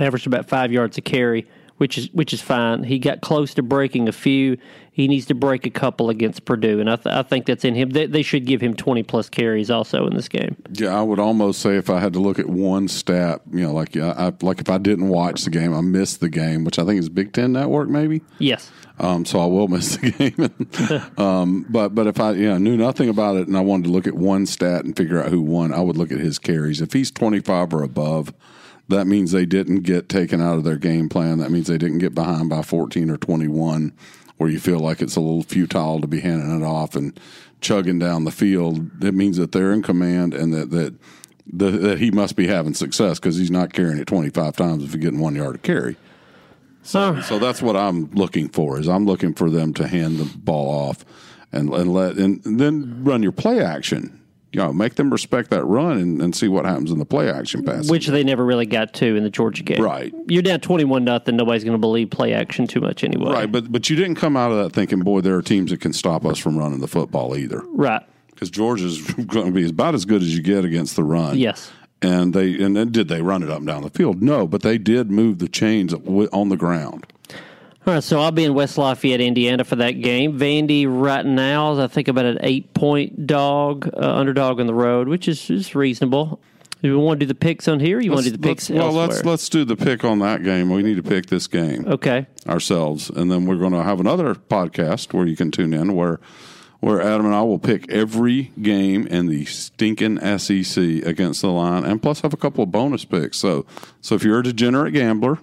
averaged 0.00 0.26
about 0.26 0.48
five 0.48 0.72
yards 0.72 0.98
a 0.98 1.00
carry, 1.00 1.46
which 1.78 1.98
is 1.98 2.08
which 2.12 2.32
is 2.32 2.40
fine. 2.40 2.84
He 2.84 2.98
got 2.98 3.20
close 3.20 3.54
to 3.54 3.62
breaking 3.62 4.08
a 4.08 4.12
few. 4.12 4.56
He 4.92 5.08
needs 5.08 5.26
to 5.26 5.34
break 5.34 5.66
a 5.66 5.70
couple 5.70 6.08
against 6.08 6.44
Purdue, 6.44 6.78
and 6.78 6.88
I, 6.88 6.94
th- 6.94 7.12
I 7.12 7.24
think 7.24 7.46
that's 7.46 7.64
in 7.64 7.74
him. 7.74 7.90
They, 7.90 8.06
they 8.06 8.22
should 8.22 8.46
give 8.46 8.60
him 8.60 8.74
twenty 8.74 9.02
plus 9.02 9.28
carries 9.28 9.68
also 9.68 10.06
in 10.06 10.14
this 10.14 10.28
game. 10.28 10.54
Yeah, 10.72 10.96
I 10.96 11.02
would 11.02 11.18
almost 11.18 11.60
say 11.60 11.76
if 11.76 11.90
I 11.90 11.98
had 11.98 12.12
to 12.12 12.20
look 12.20 12.38
at 12.38 12.48
one 12.48 12.86
stat, 12.86 13.40
you 13.52 13.62
know, 13.64 13.72
like 13.72 13.96
yeah, 13.96 14.14
I, 14.16 14.32
like 14.40 14.60
if 14.60 14.70
I 14.70 14.78
didn't 14.78 15.08
watch 15.08 15.42
the 15.42 15.50
game, 15.50 15.74
I 15.74 15.80
missed 15.80 16.20
the 16.20 16.28
game, 16.28 16.62
which 16.62 16.78
I 16.78 16.84
think 16.84 17.00
is 17.00 17.08
Big 17.08 17.32
Ten 17.32 17.52
Network, 17.52 17.88
maybe. 17.88 18.22
Yes, 18.38 18.70
Um, 19.00 19.24
so 19.24 19.40
I 19.40 19.46
will 19.46 19.66
miss 19.66 19.96
the 19.96 20.10
game. 21.18 21.18
um, 21.26 21.66
but 21.68 21.88
but 21.92 22.06
if 22.06 22.20
I 22.20 22.30
yeah 22.34 22.56
knew 22.58 22.76
nothing 22.76 23.08
about 23.08 23.34
it 23.34 23.48
and 23.48 23.56
I 23.56 23.60
wanted 23.62 23.84
to 23.86 23.90
look 23.90 24.06
at 24.06 24.14
one 24.14 24.46
stat 24.46 24.84
and 24.84 24.96
figure 24.96 25.20
out 25.20 25.30
who 25.30 25.40
won, 25.42 25.72
I 25.72 25.80
would 25.80 25.96
look 25.96 26.12
at 26.12 26.20
his 26.20 26.38
carries. 26.38 26.80
If 26.80 26.92
he's 26.92 27.10
twenty 27.10 27.40
five 27.40 27.74
or 27.74 27.82
above, 27.82 28.32
that 28.88 29.06
means 29.06 29.32
they 29.32 29.46
didn't 29.46 29.80
get 29.80 30.08
taken 30.08 30.40
out 30.40 30.58
of 30.58 30.64
their 30.64 30.76
game 30.76 31.08
plan. 31.08 31.38
That 31.38 31.50
means 31.50 31.66
they 31.66 31.78
didn't 31.78 31.98
get 31.98 32.14
behind 32.14 32.48
by 32.50 32.62
fourteen 32.62 33.10
or 33.10 33.16
twenty 33.16 33.48
one, 33.48 33.92
where 34.36 34.50
you 34.50 34.58
feel 34.60 34.78
like 34.78 35.00
it's 35.00 35.16
a 35.16 35.20
little 35.20 35.42
futile 35.42 36.00
to 36.00 36.06
be 36.06 36.20
handing 36.20 36.60
it 36.60 36.64
off 36.64 36.94
and 36.96 37.18
chugging 37.60 37.98
down 37.98 38.24
the 38.24 38.30
field. 38.30 39.02
It 39.02 39.14
means 39.14 39.36
that 39.38 39.52
they're 39.52 39.72
in 39.72 39.82
command 39.82 40.34
and 40.34 40.52
that 40.52 40.70
that. 40.70 40.94
That 41.52 41.72
that 41.82 41.98
he 41.98 42.10
must 42.10 42.36
be 42.36 42.46
having 42.46 42.72
success 42.72 43.18
because 43.18 43.36
he's 43.36 43.50
not 43.50 43.74
carrying 43.74 43.98
it 43.98 44.06
25 44.06 44.56
times 44.56 44.82
if 44.82 44.94
he's 44.94 45.02
getting 45.02 45.20
one 45.20 45.34
yard 45.34 45.52
to 45.52 45.58
carry. 45.58 45.98
so 46.82 47.20
So 47.20 47.38
that's 47.38 47.60
what 47.60 47.76
I'm 47.76 48.10
looking 48.12 48.48
for. 48.48 48.80
Is 48.80 48.88
I'm 48.88 49.04
looking 49.04 49.34
for 49.34 49.50
them 49.50 49.74
to 49.74 49.86
hand 49.86 50.16
the 50.16 50.38
ball 50.38 50.70
off 50.70 51.04
and 51.52 51.68
and 51.74 51.92
let 51.92 52.16
and 52.16 52.40
then 52.44 53.04
run 53.04 53.22
your 53.22 53.30
play 53.30 53.62
action. 53.62 54.18
You 54.54 54.60
know, 54.60 54.72
make 54.72 54.94
them 54.94 55.10
respect 55.10 55.50
that 55.50 55.64
run 55.64 55.98
and, 55.98 56.22
and 56.22 56.34
see 56.34 56.48
what 56.48 56.64
happens 56.64 56.90
in 56.90 56.98
the 56.98 57.04
play 57.04 57.30
action 57.30 57.64
pass. 57.64 57.90
which 57.90 58.06
they 58.06 58.22
never 58.22 58.44
really 58.44 58.66
got 58.66 58.94
to 58.94 59.16
in 59.16 59.22
the 59.24 59.30
Georgia 59.30 59.62
game. 59.62 59.82
Right. 59.82 60.14
you're 60.28 60.42
down 60.42 60.60
twenty 60.60 60.84
one 60.84 61.04
nothing. 61.04 61.36
Nobody's 61.36 61.64
going 61.64 61.76
to 61.76 61.80
believe 61.80 62.10
play 62.10 62.32
action 62.32 62.66
too 62.66 62.80
much 62.80 63.02
anyway. 63.04 63.32
right, 63.32 63.50
but 63.52 63.70
but 63.72 63.90
you 63.90 63.96
didn't 63.96 64.16
come 64.16 64.36
out 64.36 64.52
of 64.52 64.58
that 64.58 64.72
thinking, 64.72 65.00
boy, 65.00 65.20
there 65.20 65.36
are 65.36 65.42
teams 65.42 65.70
that 65.70 65.80
can 65.80 65.92
stop 65.92 66.24
us 66.24 66.38
from 66.38 66.56
running 66.58 66.80
the 66.80 66.88
football 66.88 67.36
either. 67.36 67.62
right. 67.72 68.02
Because 68.28 68.50
Georgia's 68.50 69.00
going 69.26 69.46
to 69.46 69.52
be 69.52 69.68
about 69.68 69.94
as 69.94 70.04
good 70.04 70.20
as 70.20 70.34
you 70.36 70.42
get 70.42 70.64
against 70.64 70.96
the 70.96 71.04
run. 71.04 71.38
Yes. 71.38 71.70
And 72.02 72.34
they 72.34 72.60
and 72.62 72.76
then 72.76 72.90
did 72.90 73.08
they 73.08 73.22
run 73.22 73.42
it 73.42 73.48
up 73.48 73.58
and 73.58 73.66
down 73.66 73.82
the 73.82 73.90
field? 73.90 74.22
No, 74.22 74.46
but 74.46 74.62
they 74.62 74.76
did 74.76 75.10
move 75.10 75.38
the 75.38 75.48
chains 75.48 75.94
on 75.94 76.48
the 76.48 76.56
ground. 76.56 77.06
All 77.86 77.92
right, 77.92 78.02
so 78.02 78.18
I'll 78.18 78.30
be 78.32 78.44
in 78.44 78.54
West 78.54 78.78
Lafayette, 78.78 79.20
Indiana 79.20 79.62
for 79.62 79.76
that 79.76 80.00
game. 80.00 80.38
Vandy 80.38 80.86
right 80.88 81.24
now 81.26 81.72
is 81.72 81.78
I 81.78 81.86
think 81.86 82.08
about 82.08 82.24
an 82.24 82.38
eight 82.40 82.72
point 82.72 83.26
dog, 83.26 83.90
uh, 83.94 83.98
underdog 84.00 84.58
on 84.58 84.66
the 84.66 84.72
road, 84.74 85.06
which 85.06 85.28
is, 85.28 85.50
is 85.50 85.74
reasonable. 85.74 86.40
Do 86.80 86.88
you 86.88 86.98
want 86.98 87.20
to 87.20 87.26
do 87.26 87.28
the 87.28 87.34
picks 87.34 87.68
on 87.68 87.80
here? 87.80 88.00
You 88.00 88.10
want 88.10 88.24
to 88.24 88.30
do 88.30 88.36
the 88.38 88.48
Let's- 88.48 88.68
picks 88.68 88.70
well, 88.76 88.86
elsewhere? 88.86 89.06
let's 89.08 89.24
let's 89.24 89.48
do 89.50 89.64
the 89.66 89.76
pick 89.76 90.02
on 90.02 90.18
that 90.20 90.42
game. 90.42 90.70
We 90.70 90.82
need 90.82 90.96
to 90.96 91.02
pick 91.02 91.26
this 91.26 91.46
game. 91.46 91.86
okay. 91.86 92.26
ourselves, 92.46 93.10
and 93.10 93.30
then 93.30 93.44
we're 93.44 93.56
going 93.56 93.72
to 93.72 93.82
have 93.82 94.00
another 94.00 94.34
podcast 94.34 95.12
where 95.12 95.26
you 95.26 95.36
can 95.36 95.50
tune 95.50 95.74
in 95.74 95.94
where 95.94 96.20
where 96.80 97.00
Adam 97.02 97.24
and 97.26 97.34
I 97.34 97.42
will 97.42 97.58
pick 97.58 97.90
every 97.90 98.52
game 98.60 99.06
in 99.06 99.26
the 99.26 99.44
stinking 99.46 100.18
SEC 100.38 100.76
against 101.06 101.40
the 101.42 101.48
line, 101.50 101.84
and 101.84 102.02
plus 102.02 102.20
have 102.22 102.32
a 102.34 102.38
couple 102.38 102.64
of 102.64 102.70
bonus 102.70 103.04
picks. 103.04 103.38
So 103.38 103.66
so 104.00 104.14
if 104.14 104.24
you're 104.24 104.38
a 104.38 104.42
degenerate 104.42 104.94
gambler. 104.94 105.38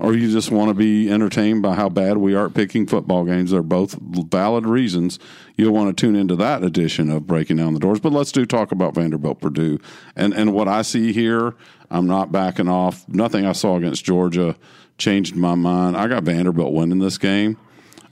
Or 0.00 0.12
you 0.12 0.28
just 0.28 0.50
want 0.50 0.70
to 0.70 0.74
be 0.74 1.08
entertained 1.08 1.62
by 1.62 1.74
how 1.76 1.88
bad 1.88 2.16
we 2.16 2.34
are 2.34 2.46
at 2.46 2.54
picking 2.54 2.84
football 2.84 3.24
games. 3.24 3.52
They're 3.52 3.62
both 3.62 3.96
valid 4.00 4.66
reasons. 4.66 5.20
You'll 5.56 5.72
want 5.72 5.96
to 5.96 6.00
tune 6.00 6.16
into 6.16 6.34
that 6.36 6.64
edition 6.64 7.10
of 7.10 7.28
Breaking 7.28 7.58
Down 7.58 7.74
the 7.74 7.80
Doors. 7.80 8.00
But 8.00 8.12
let's 8.12 8.32
do 8.32 8.44
talk 8.44 8.72
about 8.72 8.94
Vanderbilt 8.94 9.40
Purdue. 9.40 9.78
And 10.16 10.34
and 10.34 10.52
what 10.52 10.66
I 10.66 10.82
see 10.82 11.12
here, 11.12 11.54
I'm 11.92 12.08
not 12.08 12.32
backing 12.32 12.68
off. 12.68 13.08
Nothing 13.08 13.46
I 13.46 13.52
saw 13.52 13.76
against 13.76 14.04
Georgia 14.04 14.56
changed 14.98 15.36
my 15.36 15.54
mind. 15.54 15.96
I 15.96 16.08
got 16.08 16.24
Vanderbilt 16.24 16.72
winning 16.72 16.98
this 16.98 17.16
game, 17.16 17.56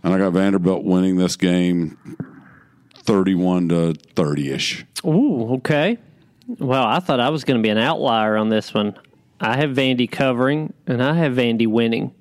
and 0.04 0.14
I 0.14 0.18
got 0.18 0.34
Vanderbilt 0.34 0.84
winning 0.84 1.16
this 1.16 1.34
game 1.34 2.16
31 2.98 3.70
to 3.70 3.94
30 4.14 4.50
ish. 4.52 4.86
Ooh, 5.04 5.54
okay. 5.54 5.98
Well, 6.46 6.84
I 6.84 7.00
thought 7.00 7.18
I 7.18 7.30
was 7.30 7.42
going 7.42 7.58
to 7.58 7.62
be 7.62 7.70
an 7.70 7.78
outlier 7.78 8.36
on 8.36 8.48
this 8.50 8.72
one. 8.72 8.96
I 9.42 9.56
have 9.56 9.70
Vandy 9.70 10.10
covering, 10.10 10.72
and 10.86 11.02
I 11.02 11.14
have 11.14 11.32
Vandy 11.34 11.66
winning. 11.66 12.14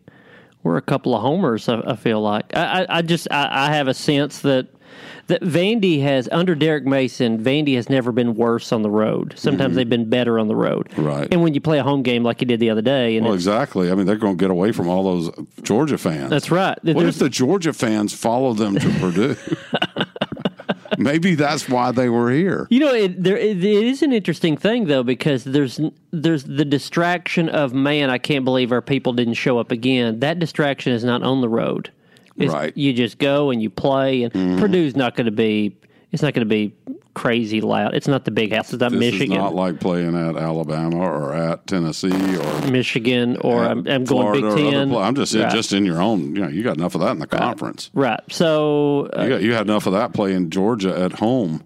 We're 0.63 0.77
a 0.77 0.81
couple 0.81 1.15
of 1.15 1.21
homers. 1.21 1.69
I, 1.69 1.79
I 1.81 1.95
feel 1.95 2.21
like 2.21 2.55
I, 2.55 2.81
I, 2.83 2.97
I 2.97 3.01
just 3.01 3.27
I, 3.31 3.67
I 3.69 3.73
have 3.73 3.87
a 3.87 3.93
sense 3.93 4.39
that 4.41 4.67
that 5.27 5.41
Vandy 5.41 6.01
has 6.01 6.27
under 6.31 6.53
Derek 6.55 6.85
Mason. 6.85 7.41
Vandy 7.41 7.75
has 7.75 7.89
never 7.89 8.11
been 8.11 8.35
worse 8.35 8.71
on 8.73 8.81
the 8.81 8.89
road. 8.89 9.33
Sometimes 9.37 9.75
they've 9.75 9.87
been 9.89 10.09
better 10.09 10.37
on 10.37 10.47
the 10.49 10.55
road. 10.55 10.89
Mm-hmm. 10.89 11.03
Right. 11.05 11.27
And 11.31 11.41
when 11.41 11.53
you 11.53 11.61
play 11.61 11.79
a 11.79 11.83
home 11.83 12.03
game 12.03 12.23
like 12.23 12.41
you 12.41 12.47
did 12.47 12.59
the 12.59 12.69
other 12.69 12.81
day, 12.81 13.15
and 13.15 13.25
Well, 13.25 13.33
exactly. 13.33 13.89
I 13.91 13.95
mean, 13.95 14.05
they're 14.05 14.17
going 14.17 14.37
to 14.37 14.41
get 14.41 14.51
away 14.51 14.71
from 14.73 14.89
all 14.89 15.03
those 15.03 15.29
Georgia 15.63 15.97
fans. 15.97 16.29
that's 16.29 16.51
right. 16.51 16.77
What 16.83 16.95
There's- 16.95 17.15
if 17.15 17.19
the 17.19 17.29
Georgia 17.29 17.71
fans 17.71 18.13
follow 18.13 18.53
them 18.53 18.75
to 18.77 18.89
Purdue? 18.99 19.35
Maybe 21.11 21.35
that's 21.35 21.67
why 21.67 21.91
they 21.91 22.09
were 22.09 22.31
here. 22.31 22.67
You 22.69 22.79
know, 22.79 22.93
it, 22.93 23.21
there 23.23 23.37
it, 23.37 23.57
it 23.57 23.63
is 23.63 24.01
an 24.01 24.13
interesting 24.13 24.57
thing 24.57 24.85
though 24.85 25.03
because 25.03 25.43
there's 25.43 25.79
there's 26.11 26.43
the 26.43 26.65
distraction 26.65 27.49
of 27.49 27.73
man, 27.73 28.09
I 28.09 28.17
can't 28.17 28.45
believe 28.45 28.71
our 28.71 28.81
people 28.81 29.13
didn't 29.13 29.33
show 29.35 29.59
up 29.59 29.71
again. 29.71 30.19
That 30.19 30.39
distraction 30.39 30.93
is 30.93 31.03
not 31.03 31.23
on 31.23 31.41
the 31.41 31.49
road. 31.49 31.91
It's- 32.37 32.53
Right. 32.53 32.75
You 32.75 32.93
just 32.93 33.17
go 33.17 33.51
and 33.51 33.61
you 33.61 33.69
play, 33.69 34.23
and 34.23 34.33
mm-hmm. 34.33 34.59
Purdue's 34.59 34.95
not 34.95 35.15
going 35.15 35.25
to 35.25 35.31
be. 35.31 35.75
It's 36.11 36.21
not 36.21 36.33
going 36.33 36.47
to 36.47 36.49
be 36.49 36.73
crazy 37.13 37.61
loud. 37.61 37.93
It's 37.93 38.07
not 38.07 38.25
the 38.25 38.31
big 38.31 38.53
house. 38.53 38.71
It's 38.73 38.79
not 38.81 38.91
This 38.91 38.99
Michigan, 38.99 39.33
is 39.33 39.37
not 39.37 39.55
like 39.55 39.79
playing 39.79 40.15
at 40.15 40.35
Alabama 40.35 40.97
or 40.99 41.33
at 41.33 41.67
Tennessee 41.67 42.37
or 42.37 42.67
Michigan, 42.71 43.37
or 43.41 43.63
I'm, 43.65 43.87
I'm 43.87 44.03
going 44.05 44.41
Big 44.41 44.55
Ten. 44.55 44.95
I'm 44.95 45.15
just 45.15 45.33
right. 45.35 45.51
just 45.51 45.73
in 45.73 45.85
your 45.85 46.01
own. 46.01 46.35
You 46.35 46.41
know, 46.43 46.47
you 46.47 46.63
got 46.63 46.77
enough 46.77 46.95
of 46.95 47.01
that 47.01 47.11
in 47.11 47.19
the 47.19 47.27
conference. 47.27 47.89
right. 47.93 48.19
So 48.29 49.09
uh, 49.17 49.23
You 49.23 49.29
got 49.29 49.41
you 49.41 49.53
had 49.53 49.67
enough 49.67 49.85
of 49.87 49.93
that 49.93 50.13
playing 50.13 50.49
Georgia 50.49 50.97
at 50.97 51.13
home. 51.13 51.63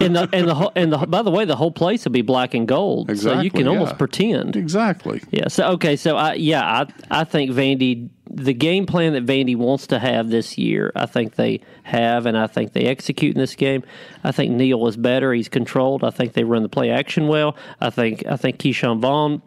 and 0.00 0.16
the 0.16 0.28
and 0.32 0.48
the 0.48 0.54
whole, 0.54 0.72
and 0.74 0.92
the 0.92 0.98
by 0.98 1.22
the 1.22 1.30
way, 1.30 1.44
the 1.44 1.54
whole 1.56 1.70
place 1.70 2.04
will 2.04 2.12
be 2.12 2.22
black 2.22 2.52
and 2.52 2.66
gold. 2.66 3.08
exactly, 3.08 3.38
so 3.38 3.42
you 3.44 3.50
can 3.50 3.68
almost 3.68 3.96
pretend. 3.96 4.56
Exactly. 4.56 5.22
Yeah. 5.30 5.48
So 5.48 5.68
okay. 5.74 5.94
So 5.96 6.16
I 6.16 6.34
yeah 6.34 6.62
I 7.10 7.20
I 7.20 7.24
think 7.24 7.52
Vandy 7.52 8.10
the 8.34 8.54
game 8.54 8.86
plan 8.86 9.12
that 9.12 9.26
Vandy 9.26 9.54
wants 9.56 9.86
to 9.88 9.98
have 9.98 10.30
this 10.30 10.56
year, 10.56 10.90
I 10.96 11.06
think 11.06 11.34
they 11.34 11.60
have, 11.82 12.24
and 12.26 12.36
I 12.36 12.46
think 12.46 12.72
they 12.72 12.84
execute 12.84 13.34
in 13.34 13.40
this 13.40 13.54
game. 13.54 13.82
I 14.24 14.32
think 14.32 14.52
Neal 14.52 14.86
is 14.88 14.96
better; 14.96 15.32
he's 15.34 15.48
controlled. 15.48 16.02
I 16.02 16.10
think 16.10 16.32
they 16.32 16.44
run 16.44 16.62
the 16.62 16.68
play 16.68 16.90
action 16.90 17.28
well. 17.28 17.56
I 17.80 17.90
think 17.90 18.24
I 18.26 18.36
think 18.36 18.58
Ke'Shawn 18.58 19.00
Vaughn 19.00 19.42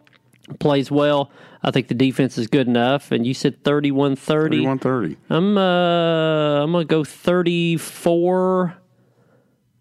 plays 0.60 0.90
well. 0.90 1.30
I 1.62 1.72
think 1.72 1.88
the 1.88 1.94
defense 1.94 2.38
is 2.38 2.46
good 2.46 2.68
enough. 2.68 3.10
And 3.10 3.26
you 3.26 3.34
said 3.34 3.64
31-30. 3.64 4.78
31-30. 4.78 5.16
I'm 5.30 5.58
uh 5.58 6.62
I'm 6.62 6.72
gonna 6.72 6.84
go 6.84 7.02
34 7.02 8.76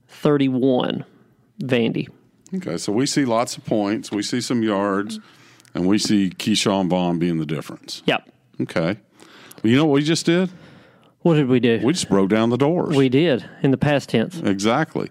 31 0.08 1.06
Vandy. 1.62 2.10
Okay, 2.56 2.78
so 2.78 2.92
we 2.92 3.06
see 3.06 3.26
lots 3.26 3.58
of 3.58 3.66
points, 3.66 4.12
we 4.12 4.24
see 4.24 4.42
some 4.42 4.64
yards, 4.64 5.20
and 5.74 5.86
we 5.86 5.98
see 5.98 6.30
Ke'Shawn 6.30 6.90
Vaughn 6.90 7.20
being 7.20 7.38
the 7.38 7.46
difference. 7.46 8.02
Yep. 8.06 8.30
Okay. 8.62 8.98
Well, 9.64 9.72
you 9.72 9.76
know 9.78 9.86
what 9.86 9.94
we 9.96 10.04
just 10.04 10.26
did? 10.26 10.50
What 11.22 11.36
did 11.36 11.48
we 11.48 11.60
do? 11.60 11.80
We 11.84 11.94
just 11.94 12.08
broke 12.10 12.30
down 12.30 12.52
the 12.52 12.58
doors. 12.58 12.96
We 12.96 13.10
did 13.10 13.44
in 13.64 13.72
the 13.72 13.78
past 13.78 14.10
tense. 14.10 14.40
Exactly. 14.40 15.10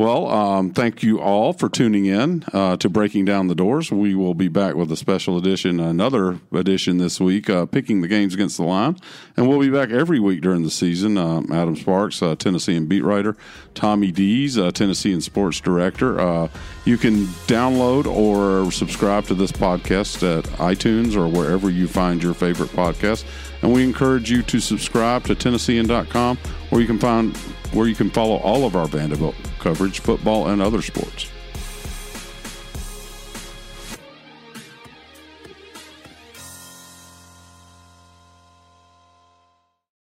Well, 0.00 0.28
um, 0.28 0.72
thank 0.72 1.02
you 1.02 1.20
all 1.20 1.52
for 1.52 1.68
tuning 1.68 2.06
in 2.06 2.42
uh, 2.54 2.78
to 2.78 2.88
Breaking 2.88 3.26
Down 3.26 3.48
the 3.48 3.54
Doors. 3.54 3.92
We 3.92 4.14
will 4.14 4.32
be 4.32 4.48
back 4.48 4.74
with 4.74 4.90
a 4.90 4.96
special 4.96 5.36
edition, 5.36 5.78
another 5.78 6.40
edition 6.54 6.96
this 6.96 7.20
week, 7.20 7.50
uh, 7.50 7.66
picking 7.66 8.00
the 8.00 8.08
games 8.08 8.32
against 8.32 8.56
the 8.56 8.62
line. 8.62 8.96
And 9.36 9.46
we'll 9.46 9.60
be 9.60 9.68
back 9.68 9.90
every 9.90 10.18
week 10.18 10.40
during 10.40 10.62
the 10.62 10.70
season. 10.70 11.18
Um, 11.18 11.52
Adam 11.52 11.76
Sparks, 11.76 12.22
uh, 12.22 12.34
Tennessean 12.34 12.86
beat 12.86 13.04
writer, 13.04 13.36
Tommy 13.74 14.10
Deas, 14.10 14.56
uh, 14.56 14.70
Tennessean 14.70 15.20
sports 15.20 15.60
director. 15.60 16.18
Uh, 16.18 16.48
you 16.86 16.96
can 16.96 17.26
download 17.46 18.06
or 18.06 18.72
subscribe 18.72 19.26
to 19.26 19.34
this 19.34 19.52
podcast 19.52 20.22
at 20.22 20.46
iTunes 20.54 21.14
or 21.14 21.28
wherever 21.28 21.68
you 21.68 21.86
find 21.86 22.22
your 22.22 22.32
favorite 22.32 22.70
podcast. 22.70 23.26
And 23.60 23.70
we 23.74 23.84
encourage 23.84 24.30
you 24.30 24.40
to 24.44 24.60
subscribe 24.60 25.24
to 25.24 25.34
Tennessean.com 25.34 26.38
where 26.70 26.80
you 26.80 26.86
can 26.86 26.98
find 26.98 27.36
where 27.72 27.86
you 27.86 27.94
can 27.94 28.10
follow 28.10 28.36
all 28.36 28.66
of 28.66 28.76
our 28.76 28.86
Vanderbilt 28.86 29.34
coverage, 29.58 30.00
football 30.00 30.48
and 30.48 30.60
other 30.60 30.82
sports. 30.82 31.28